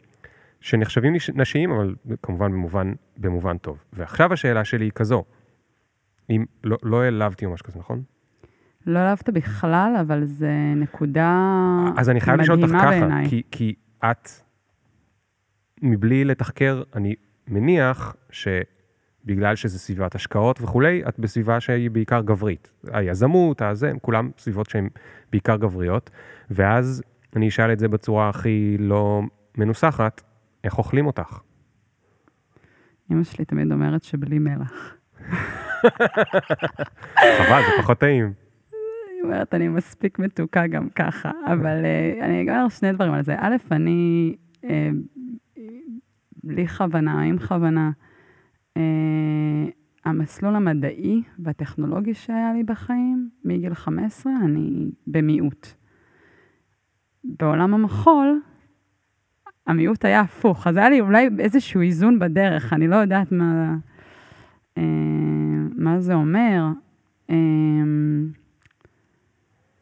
[0.61, 3.83] שנחשבים נש- נשיים, אבל כמובן במובן, במובן טוב.
[3.93, 5.23] ועכשיו השאלה שלי היא כזו,
[6.29, 8.01] אם לא, לא העלבתי או משהו כזה, נכון?
[8.85, 11.39] לא אהבת בכלל, אבל זה נקודה
[11.97, 13.29] אז אני חייב לשאול אותך מדהימה ככה, בעיניי.
[13.29, 13.73] כי, כי
[14.11, 14.29] את,
[15.83, 17.15] מבלי לתחקר, אני
[17.47, 22.71] מניח שבגלל שזה סביבת השקעות וכולי, את בסביבה שהיא בעיקר גברית.
[22.91, 24.89] היזמות, הזה, הם כולם סביבות שהן
[25.31, 26.09] בעיקר גבריות,
[26.51, 27.03] ואז
[27.35, 29.21] אני אשאל את זה בצורה הכי לא
[29.57, 30.21] מנוסחת,
[30.63, 31.39] איך אוכלים אותך?
[33.11, 34.95] אמא שלי תמיד אומרת שבלי מלח.
[37.37, 38.33] חבל, זה פחות טעים.
[39.15, 43.35] היא אומרת, אני מספיק מתוקה גם ככה, אבל אה, אני לך שני דברים על זה.
[43.37, 44.89] א', אני, אה,
[46.43, 47.91] בלי כוונה, עם כוונה,
[48.77, 48.81] אה,
[50.05, 55.67] המסלול המדעי והטכנולוגי שהיה לי בחיים, מגיל 15, אני במיעוט.
[57.23, 58.41] בעולם המחול,
[59.67, 63.75] המיעוט היה הפוך, אז היה לי אולי איזשהו איזון בדרך, אני לא יודעת מה,
[64.77, 64.83] אה,
[65.75, 66.63] מה זה אומר.
[67.29, 67.35] אה,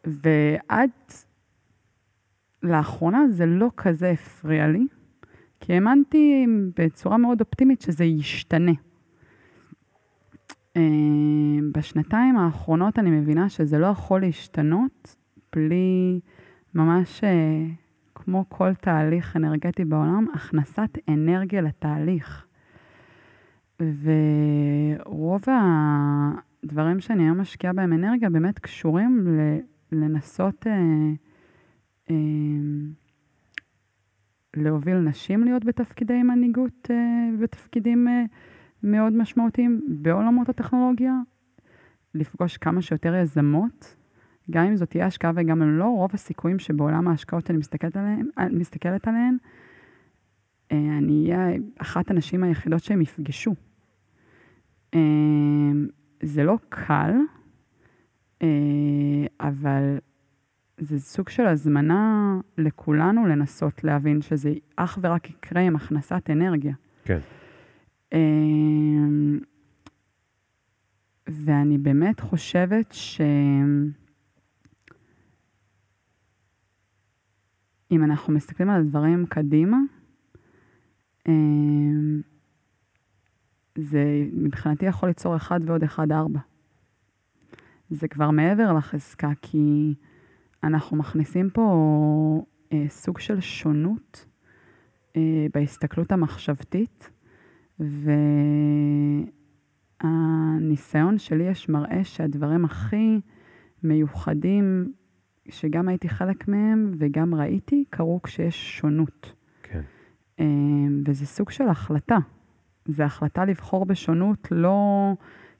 [0.05, 0.89] ועד
[2.63, 4.87] לאחרונה זה לא כזה הפריע לי,
[5.61, 6.45] כי האמנתי
[6.77, 8.71] בצורה מאוד אופטימית שזה ישתנה.
[10.77, 10.81] אה,
[11.71, 15.15] בשנתיים האחרונות אני מבינה שזה לא יכול להשתנות
[15.55, 16.19] בלי
[16.75, 17.65] ממש, אה,
[18.15, 22.45] כמו כל תהליך אנרגטי בעולם, הכנסת אנרגיה לתהליך.
[23.79, 25.41] ורוב
[26.63, 29.25] הדברים שאני היום משקיעה בהם אנרגיה באמת קשורים.
[29.91, 30.73] לנסות אה,
[32.09, 32.15] אה,
[34.55, 38.23] להוביל נשים להיות בתפקידי מנהיגות, אה, בתפקידים אה,
[38.83, 41.13] מאוד משמעותיים בעולמות הטכנולוגיה,
[42.15, 43.95] לפגוש כמה שיותר יזמות,
[44.51, 48.29] גם אם זאת תהיה השקעה וגם אם לא, רוב הסיכויים שבעולם ההשקעות שאני מסתכלת עליהן,
[48.39, 49.37] אה, מסתכלת עליהן,
[50.71, 53.55] אני אהיה אחת הנשים היחידות שהם יפגשו.
[56.23, 57.13] זה לא קל,
[59.39, 59.97] אבל
[60.81, 66.73] זה סוג של הזמנה לכולנו לנסות להבין שזה אך ורק יקרה עם הכנסת אנרגיה.
[67.05, 67.19] כן.
[68.13, 68.19] אה,
[71.27, 73.21] ואני באמת חושבת ש...
[77.91, 79.77] אם אנחנו מסתכלים על הדברים קדימה,
[81.27, 81.33] אה,
[83.77, 84.03] זה
[84.33, 86.39] מבחינתי יכול ליצור אחד ועוד אחד ארבע.
[87.89, 89.93] זה כבר מעבר לחזקה, כי
[90.63, 94.25] אנחנו מכניסים פה אה, סוג של שונות
[95.15, 97.09] אה, בהסתכלות המחשבתית,
[100.03, 103.19] והניסיון שלי יש מראה שהדברים הכי
[103.83, 104.93] מיוחדים,
[105.49, 109.33] שגם הייתי חלק מהם וגם ראיתי, קרו כשיש שונות.
[109.63, 109.81] כן.
[110.39, 110.45] אה,
[111.05, 112.17] וזה סוג של החלטה.
[112.85, 115.13] זה החלטה לבחור בשונות, לא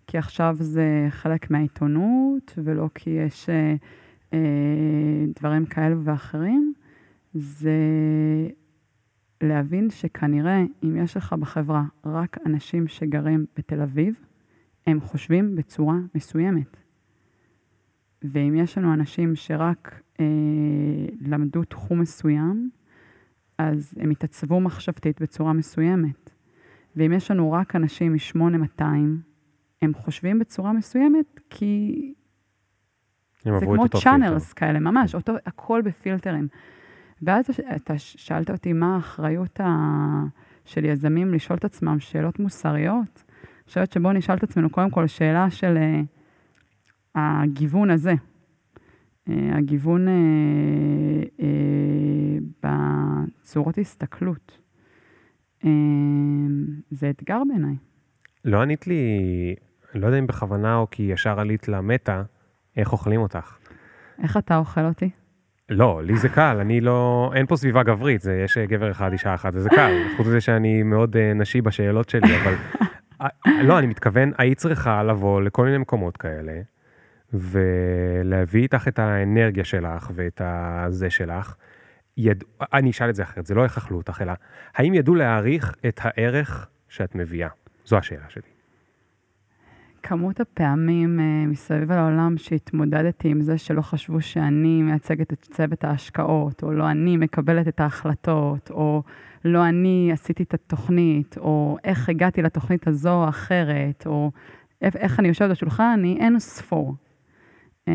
[0.07, 3.75] כי עכשיו זה חלק מהעיתונות, ולא כי יש אה,
[5.35, 6.73] דברים כאלו ואחרים.
[7.33, 7.71] זה
[9.41, 14.15] להבין שכנראה אם יש לך בחברה רק אנשים שגרים בתל אביב,
[14.87, 16.77] הם חושבים בצורה מסוימת.
[18.23, 20.25] ואם יש לנו אנשים שרק אה,
[21.21, 22.69] למדו תחום מסוים,
[23.57, 26.29] אז הם יתעצבו מחשבתית בצורה מסוימת.
[26.95, 28.83] ואם יש לנו רק אנשים מ-8200,
[29.81, 32.13] הם חושבים בצורה מסוימת כי
[33.43, 34.53] זה כמו צ'אנלס.
[34.53, 36.47] כאלה, ממש, אותו, הכל בפילטרים.
[37.21, 39.67] ואז אתה שאלת אותי מה האחריות ה...
[40.65, 43.23] של יזמים לשאול את עצמם שאלות מוסריות.
[43.25, 48.13] אני חושבת שבואו נשאל את עצמנו קודם כל שאלה של uh, הגיוון הזה.
[48.13, 50.11] Uh, הגיוון uh,
[51.39, 54.59] uh, בצורות הסתכלות.
[55.63, 55.67] Uh,
[56.91, 57.75] זה אתגר בעיניי.
[58.45, 59.05] לא ענית לי,
[59.95, 62.23] לא יודע אם בכוונה או כי ישר עלית למטה,
[62.77, 63.57] איך אוכלים אותך.
[64.23, 65.09] איך אתה אוכל אותי?
[65.69, 69.33] לא, לי זה קל, אני לא, אין פה סביבה גברית, זה יש גבר אחד, אישה
[69.33, 69.91] אחת, וזה קל.
[70.17, 72.53] חוץ מזה שאני מאוד אה, נשי בשאלות שלי, אבל...
[73.21, 73.27] אה,
[73.63, 76.61] לא, אני מתכוון, היית צריכה לבוא לכל מיני מקומות כאלה,
[77.33, 81.55] ולהביא איתך את האנרגיה שלך ואת הזה שלך.
[82.17, 82.43] יד...
[82.73, 84.33] אני אשאל את זה אחרת, זה לא איך אכלו אותך, אלא
[84.75, 87.49] האם ידעו להעריך את הערך שאת מביאה?
[87.85, 88.60] זו השאלה שלי.
[90.03, 96.63] כמות הפעמים uh, מסביב לעולם שהתמודדתי עם זה שלא חשבו שאני מייצגת את צוות ההשקעות,
[96.63, 99.03] או לא אני מקבלת את ההחלטות, או
[99.45, 104.31] לא אני עשיתי את התוכנית, או איך הגעתי לתוכנית הזו או אחרת, או
[104.81, 106.95] איך, אני יושבת בשולחן, היא אין ספור.
[107.89, 107.91] Um,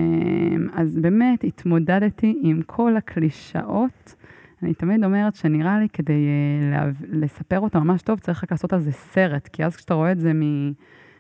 [0.73, 4.15] אז באמת התמודדתי עם כל הקלישאות.
[4.63, 6.29] אני תמיד אומרת שנראה לי כדי
[6.73, 10.13] uh, לספר אותה ממש טוב, צריך רק לעשות על זה סרט, כי אז כשאתה רואה
[10.13, 10.73] את זה מ...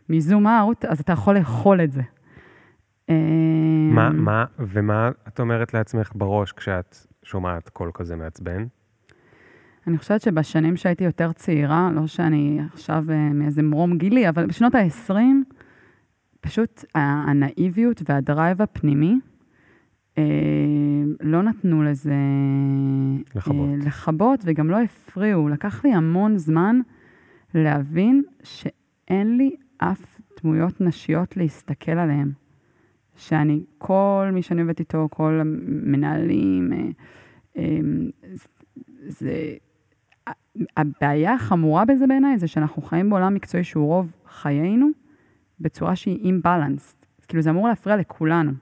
[0.09, 2.03] מזום אאוט, אז אתה יכול לאכול את זה.
[3.09, 8.67] מה, אמ, מה, ומה את אומרת לעצמך בראש כשאת שומעת קול כזה מעצבן?
[9.87, 14.75] אני חושבת שבשנים שהייתי יותר צעירה, לא שאני עכשיו אה, מאיזה מרום גילי, אבל בשנות
[14.75, 15.13] ה-20,
[16.41, 19.15] פשוט הנאיביות והדרייב הפנימי
[20.19, 20.25] אה,
[21.21, 22.15] לא נתנו לזה...
[23.35, 23.69] לכבות.
[23.69, 25.49] אה, לכבות, וגם לא הפריעו.
[25.49, 26.81] לקח לי המון זמן
[27.55, 32.33] להבין שאין לי אף דמויות נשיות להסתכל עליהן.
[33.16, 36.89] שאני, כל מי שאני עובדת איתו, כל המנהלים, אה,
[37.57, 37.81] אה,
[39.07, 39.55] זה...
[40.77, 44.89] הבעיה החמורה בזה בעיניי זה שאנחנו חיים בעולם מקצועי שהוא רוב חיינו
[45.61, 46.97] בצורה שהיא אימבלנס.
[47.29, 48.53] כאילו זה אמור להפריע לכולנו,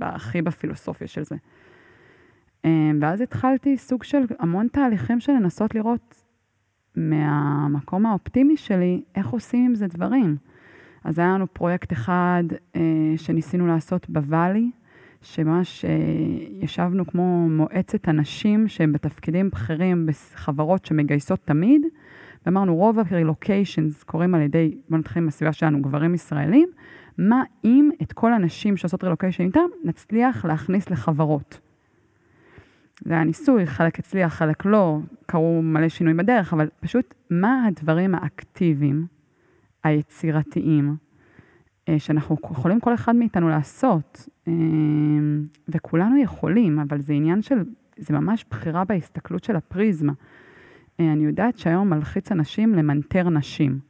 [0.00, 1.36] הכי בפילוסופיה של זה.
[2.64, 6.24] אה, ואז התחלתי סוג של המון תהליכים של לנסות לראות
[6.98, 10.36] מהמקום האופטימי שלי, איך עושים עם זה דברים.
[11.04, 12.44] אז היה לנו פרויקט אחד
[12.76, 12.80] אה,
[13.16, 14.70] שניסינו לעשות בוואלי,
[15.22, 15.90] שממש אה,
[16.60, 21.82] ישבנו כמו מועצת אנשים שהם בתפקידים בכירים בחברות שמגייסות תמיד,
[22.46, 26.68] ואמרנו, רוב ה-relocations קורים על ידי, בוא נתחיל מהסביבה שלנו, גברים ישראלים,
[27.18, 31.67] מה אם את כל הנשים שעושות רילוקיישן איתם, נצליח להכניס לחברות.
[33.04, 38.14] זה היה ניסוי, חלק הצליח, חלק לא, קרו מלא שינויים בדרך, אבל פשוט מה הדברים
[38.14, 39.06] האקטיביים,
[39.84, 40.96] היצירתיים,
[41.88, 44.52] אה, שאנחנו יכולים כל אחד מאיתנו לעשות, אה,
[45.68, 47.64] וכולנו יכולים, אבל זה עניין של,
[47.96, 50.12] זה ממש בחירה בהסתכלות של הפריזמה.
[51.00, 53.87] אה, אני יודעת שהיום מלחיץ אנשים למנטר נשים.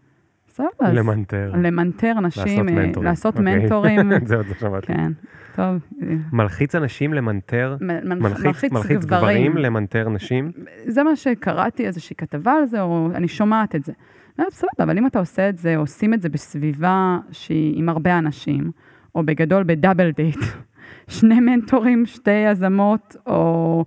[0.59, 0.93] סבבה.
[0.93, 1.53] למנטר.
[1.63, 3.09] למנטר נשים, לעשות מנטורים.
[3.09, 3.59] לעשות אוקיי.
[3.59, 4.11] מנטורים.
[4.27, 4.87] זה עוד לא שמעתי.
[4.87, 5.13] כן,
[5.55, 5.77] טוב.
[6.33, 10.53] מלחיץ אנשים למנטר, מ- מלחיץ, מלחיץ גברים למנטר נשים?
[10.87, 13.93] זה מה שקראתי, איזושהי כתבה על זה, או אני שומעת את זה.
[14.39, 18.19] לא, בסדר, אבל אם אתה עושה את זה, עושים את זה בסביבה שהיא עם הרבה
[18.19, 18.71] אנשים,
[19.15, 20.39] או בגדול ב double date,
[21.19, 23.85] שני מנטורים, שתי יזמות, או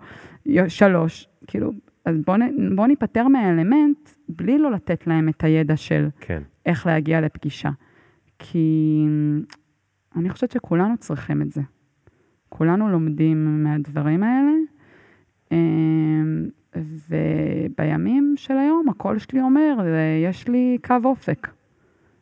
[0.67, 1.71] שלוש, כאילו,
[2.05, 2.37] אז בואו
[2.75, 6.41] בוא ניפטר מהאלמנט, בלי לא לתת להם את הידע של כן.
[6.65, 7.69] איך להגיע לפגישה.
[8.39, 9.05] כי
[10.15, 11.61] אני חושבת שכולנו צריכים את זה.
[12.49, 14.51] כולנו לומדים מהדברים האלה,
[15.51, 19.77] אמ, ובימים של היום הקול שלי אומר,
[20.29, 21.47] יש לי קו אופק.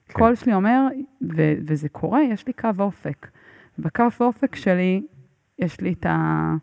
[0.06, 0.14] כן.
[0.14, 0.88] קול שלי אומר,
[1.22, 3.28] ו- וזה קורה, יש לי קו אופק.
[3.80, 5.02] בקו אופק שלי,
[5.60, 6.56] יש לי את ה...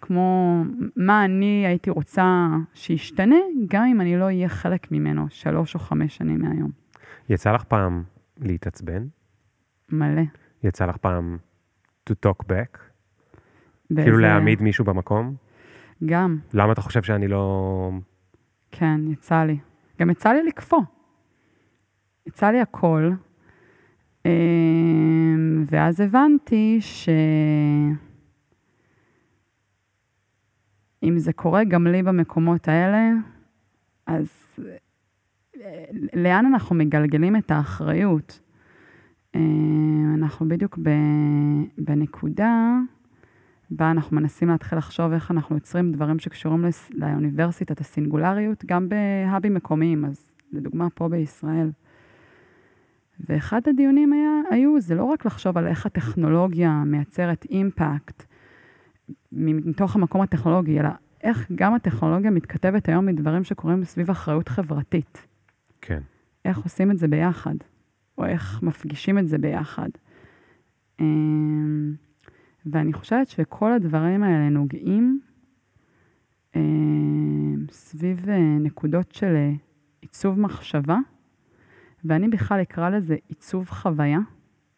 [0.00, 0.62] כמו
[0.96, 3.36] מה אני הייתי רוצה שישתנה,
[3.68, 6.70] גם אם אני לא אהיה חלק ממנו שלוש או חמש שנים מהיום.
[7.28, 8.02] יצא לך פעם
[8.38, 9.06] להתעצבן?
[9.88, 10.22] מלא.
[10.62, 11.38] יצא לך פעם
[12.10, 12.78] to talk back?
[13.90, 15.34] באיזה- כאילו להעמיד מישהו במקום?
[16.06, 17.90] גם, למה אתה חושב שאני לא...
[18.72, 19.58] כן, יצא לי.
[20.00, 20.80] גם יצא לי לקפוא.
[22.26, 23.10] יצא לי הכל.
[24.26, 24.30] אמ,
[25.70, 27.08] ואז הבנתי ש...
[31.02, 33.10] אם זה קורה גם לי במקומות האלה,
[34.06, 34.56] אז
[36.14, 38.40] לאן אנחנו מגלגלים את האחריות?
[39.34, 40.78] אמ, אנחנו בדיוק
[41.78, 42.78] בנקודה
[43.70, 50.04] בה אנחנו מנסים להתחיל לחשוב איך אנחנו יוצרים דברים שקשורים לאוניברסיטת הסינגולריות, גם בהאבים מקומיים,
[50.04, 51.70] אז לדוגמה פה בישראל.
[53.28, 58.24] ואחד הדיונים היה, היו, זה לא רק לחשוב על איך הטכנולוגיה מייצרת אימפקט
[59.32, 60.88] מתוך המקום הטכנולוגי, אלא
[61.22, 65.26] איך גם הטכנולוגיה מתכתבת היום מדברים שקורים סביב אחריות חברתית.
[65.88, 66.00] כן.
[66.44, 67.54] איך עושים את זה ביחד,
[68.18, 69.88] או איך מפגישים את זה ביחד.
[71.00, 71.94] אמ,
[72.66, 75.20] ואני חושבת שכל הדברים האלה נוגעים
[76.56, 79.52] אמ, סביב אה, נקודות של אה,
[80.00, 80.98] עיצוב מחשבה,
[82.04, 84.18] ואני בכלל אקרא לזה עיצוב חוויה.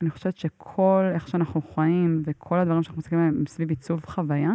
[0.03, 4.53] אני חושבת שכל איך שאנחנו חיים וכל הדברים שאנחנו מסתכלים עליהם הם סביב עיצוב חוויה,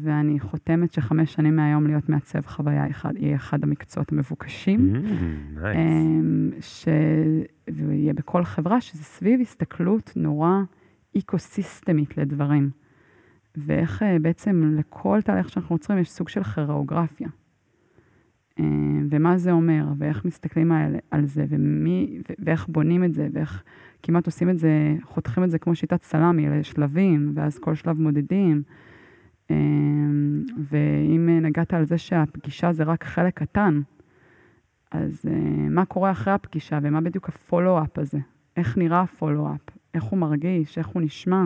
[0.00, 4.92] ואני חותמת שחמש שנים מהיום להיות מעצב חוויה אחד, יהיה אחד המקצועות המבוקשים.
[4.94, 5.76] Mm, נייס.
[5.76, 6.88] אמ, ש...
[7.70, 10.52] ויהיה בכל חברה, שזה סביב הסתכלות נורא
[11.18, 12.70] אקו-סיסטמית לדברים.
[13.56, 17.28] ואיך אה, בעצם לכל תהליך שאנחנו יוצרים יש סוג של כירואוגרפיה.
[18.58, 23.62] אמ, ומה זה אומר, ואיך מסתכלים על, על זה, ומי, ואיך בונים את זה, ואיך
[24.02, 28.62] כמעט עושים את זה, חותכים את זה כמו שיטת סלאמי לשלבים, ואז כל שלב מודדים.
[29.52, 33.80] אמ, ואם אה, נגעת על זה שהפגישה זה רק חלק קטן,
[34.92, 35.30] אז uh,
[35.70, 38.18] מה קורה אחרי הפגישה ומה בדיוק הפולו-אפ הזה?
[38.56, 39.60] איך נראה הפולו-אפ?
[39.94, 40.78] איך הוא מרגיש?
[40.78, 41.44] איך הוא נשמע?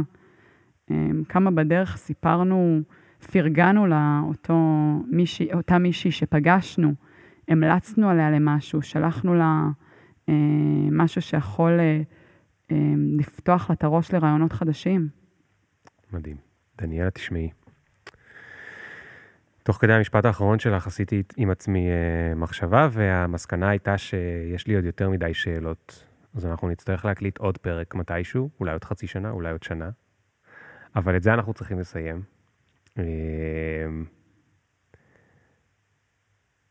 [0.91, 0.95] Um,
[1.29, 2.81] כמה בדרך סיפרנו,
[3.33, 4.57] פרגנו לאותו
[5.11, 6.95] מישהי, אותה מישהי שפגשנו,
[7.49, 9.69] המלצנו עליה למשהו, שלחנו לה
[10.27, 10.33] uh,
[10.91, 11.81] משהו שיכול
[12.69, 12.75] um,
[13.19, 15.09] לפתוח לה את הראש לרעיונות חדשים.
[16.13, 16.37] מדהים.
[16.79, 17.51] דניאלה, תשמעי.
[19.67, 24.85] תוך כדי המשפט האחרון שלך עשיתי עם עצמי אה, מחשבה, והמסקנה הייתה שיש לי עוד
[24.85, 26.05] יותר מדי שאלות.
[26.35, 29.91] אז אנחנו נצטרך להקליט עוד פרק מתישהו, אולי עוד חצי שנה, אולי עוד שנה.
[30.97, 32.23] אבל את זה אנחנו צריכים לסיים.
[32.99, 33.05] אה,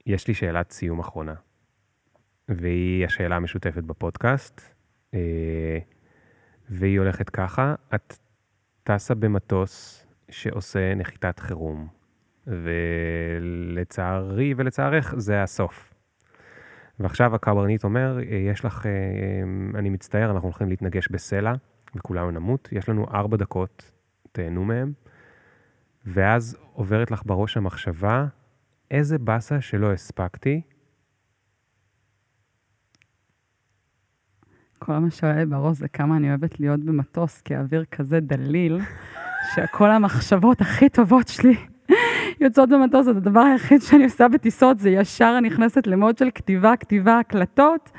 [0.06, 1.36] יש לי שאלת סיום אחרונה,
[2.50, 4.62] והיא השאלה המשותפת בפודקאסט,
[5.14, 5.80] אה,
[6.70, 8.18] והיא הולכת ככה, את
[8.84, 12.05] טסה במטוס שעושה נחיתת חירום,
[12.48, 15.94] ולצערי ולצערך זה הסוף.
[17.00, 18.18] ועכשיו הקברניט אומר,
[18.52, 18.92] יש לך, אה,
[19.80, 21.54] אני מצטער, אנחנו הולכים להתנגש בסלע,
[21.96, 23.92] וכולנו נמות, יש לנו ארבע דקות,
[24.32, 24.94] תהנו מהם.
[26.06, 28.26] ואז עוברת לך בראש המחשבה,
[28.92, 30.62] איזה באסה שלא הספקתי,
[34.80, 38.80] כל מה שעולה לי בראש זה כמה אני אוהבת להיות במטוס, כי האוויר כזה דליל,
[39.56, 41.56] שכל המחשבות הכי טובות שלי
[42.42, 47.20] יוצאות במטוס, אז הדבר היחיד שאני עושה בטיסות זה ישר נכנסת למוד של כתיבה, כתיבה,
[47.20, 47.92] הקלטות,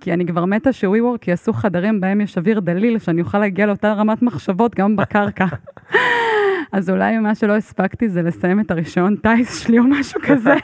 [0.00, 3.92] כי אני כבר מתה שווי-וורק יעשו חדרים בהם יש אוויר דליל, שאני אוכל להגיע לאותה
[3.92, 5.46] רמת מחשבות גם בקרקע.
[6.72, 10.54] אז אולי מה שלא הספקתי זה לסיים את הרישיון טיס שלי או משהו כזה.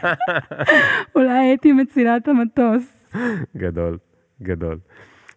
[1.17, 3.17] אולי הייתי מצילה את המטוס.
[3.57, 3.99] גדול,
[4.43, 4.79] גדול.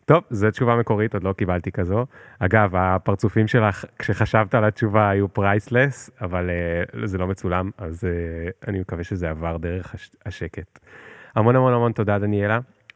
[0.07, 2.05] טוב, זו תשובה מקורית, עוד לא קיבלתי כזו.
[2.39, 8.07] אגב, הפרצופים שלך, כשחשבת על התשובה, היו priceless, אבל אה, זה לא מצולם, אז אה,
[8.67, 10.79] אני מקווה שזה עבר דרך הש- השקט.
[11.35, 12.59] המון המון המון תודה, דניאלה.
[12.89, 12.93] אה,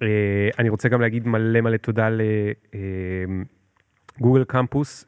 [0.60, 2.10] אני רוצה גם להגיד מלא מלא תודה
[4.20, 5.06] ל Google Campus,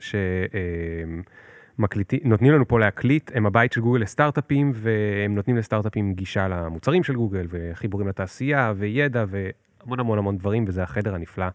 [1.79, 7.15] שנותנים לנו פה להקליט, הם הבית של גוגל לסטארט-אפים, והם נותנים לסטארט-אפים גישה למוצרים של
[7.15, 11.45] גוגל, וחיבורים לתעשייה, וידע, והמון המון המון דברים, וזה החדר הנפלא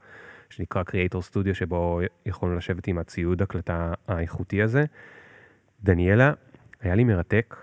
[0.51, 4.85] שנקרא Creator Studio, שבו יכולנו לשבת עם הציוד הקלטה האיכותי הזה.
[5.83, 6.33] דניאלה,
[6.81, 7.57] היה לי מרתק,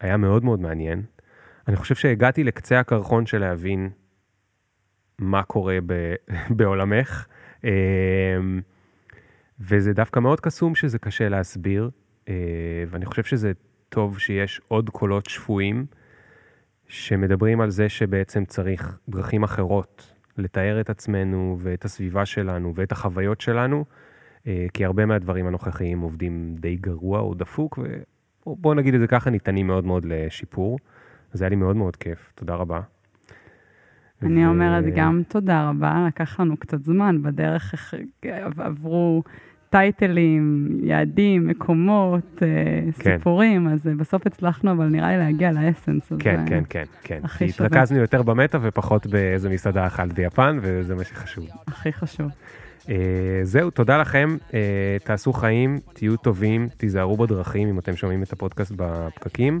[0.00, 1.02] היה מאוד מאוד מעניין.
[1.68, 3.90] אני חושב שהגעתי לקצה הקרחון של להבין
[5.18, 6.14] מה קורה ב-
[6.56, 7.26] בעולמך,
[7.64, 7.70] אמ,
[9.60, 11.90] וזה דווקא מאוד קסום שזה קשה להסביר,
[12.28, 12.34] אה,
[12.88, 13.52] ואני חושב שזה
[13.88, 15.86] טוב שיש עוד קולות שפויים
[16.88, 23.40] שמדברים על זה שבעצם צריך דרכים אחרות לתאר את עצמנו ואת הסביבה שלנו ואת החוויות
[23.40, 23.84] שלנו,
[24.46, 27.78] אה, כי הרבה מהדברים הנוכחיים עובדים די גרוע או דפוק,
[28.46, 30.78] ובואו נגיד את זה ככה, ניתנים מאוד מאוד לשיפור.
[31.32, 32.80] אז היה לי מאוד מאוד כיף, תודה רבה.
[34.22, 37.94] אני ו- אומרת גם תודה רבה, לקח לנו קצת זמן, בדרך
[38.58, 39.22] עברו
[39.70, 42.48] טייטלים, יעדים, מקומות, אה,
[42.98, 43.16] כן.
[43.16, 46.12] סיפורים, אז אה, בסוף הצלחנו, אבל נראה לי להגיע לאסנס.
[46.12, 47.20] אז, כן, כן, כן, כן.
[47.22, 47.66] הכי כי שווה.
[47.66, 51.46] התרכזנו יותר במטה ופחות באיזה מסעדה אכלת ביפן, וזה מה שחשוב.
[51.66, 52.30] הכי חשוב.
[52.88, 52.94] אה,
[53.42, 58.72] זהו, תודה לכם, אה, תעשו חיים, תהיו טובים, תיזהרו בדרכים אם אתם שומעים את הפודקאסט
[58.76, 59.60] בפקקים,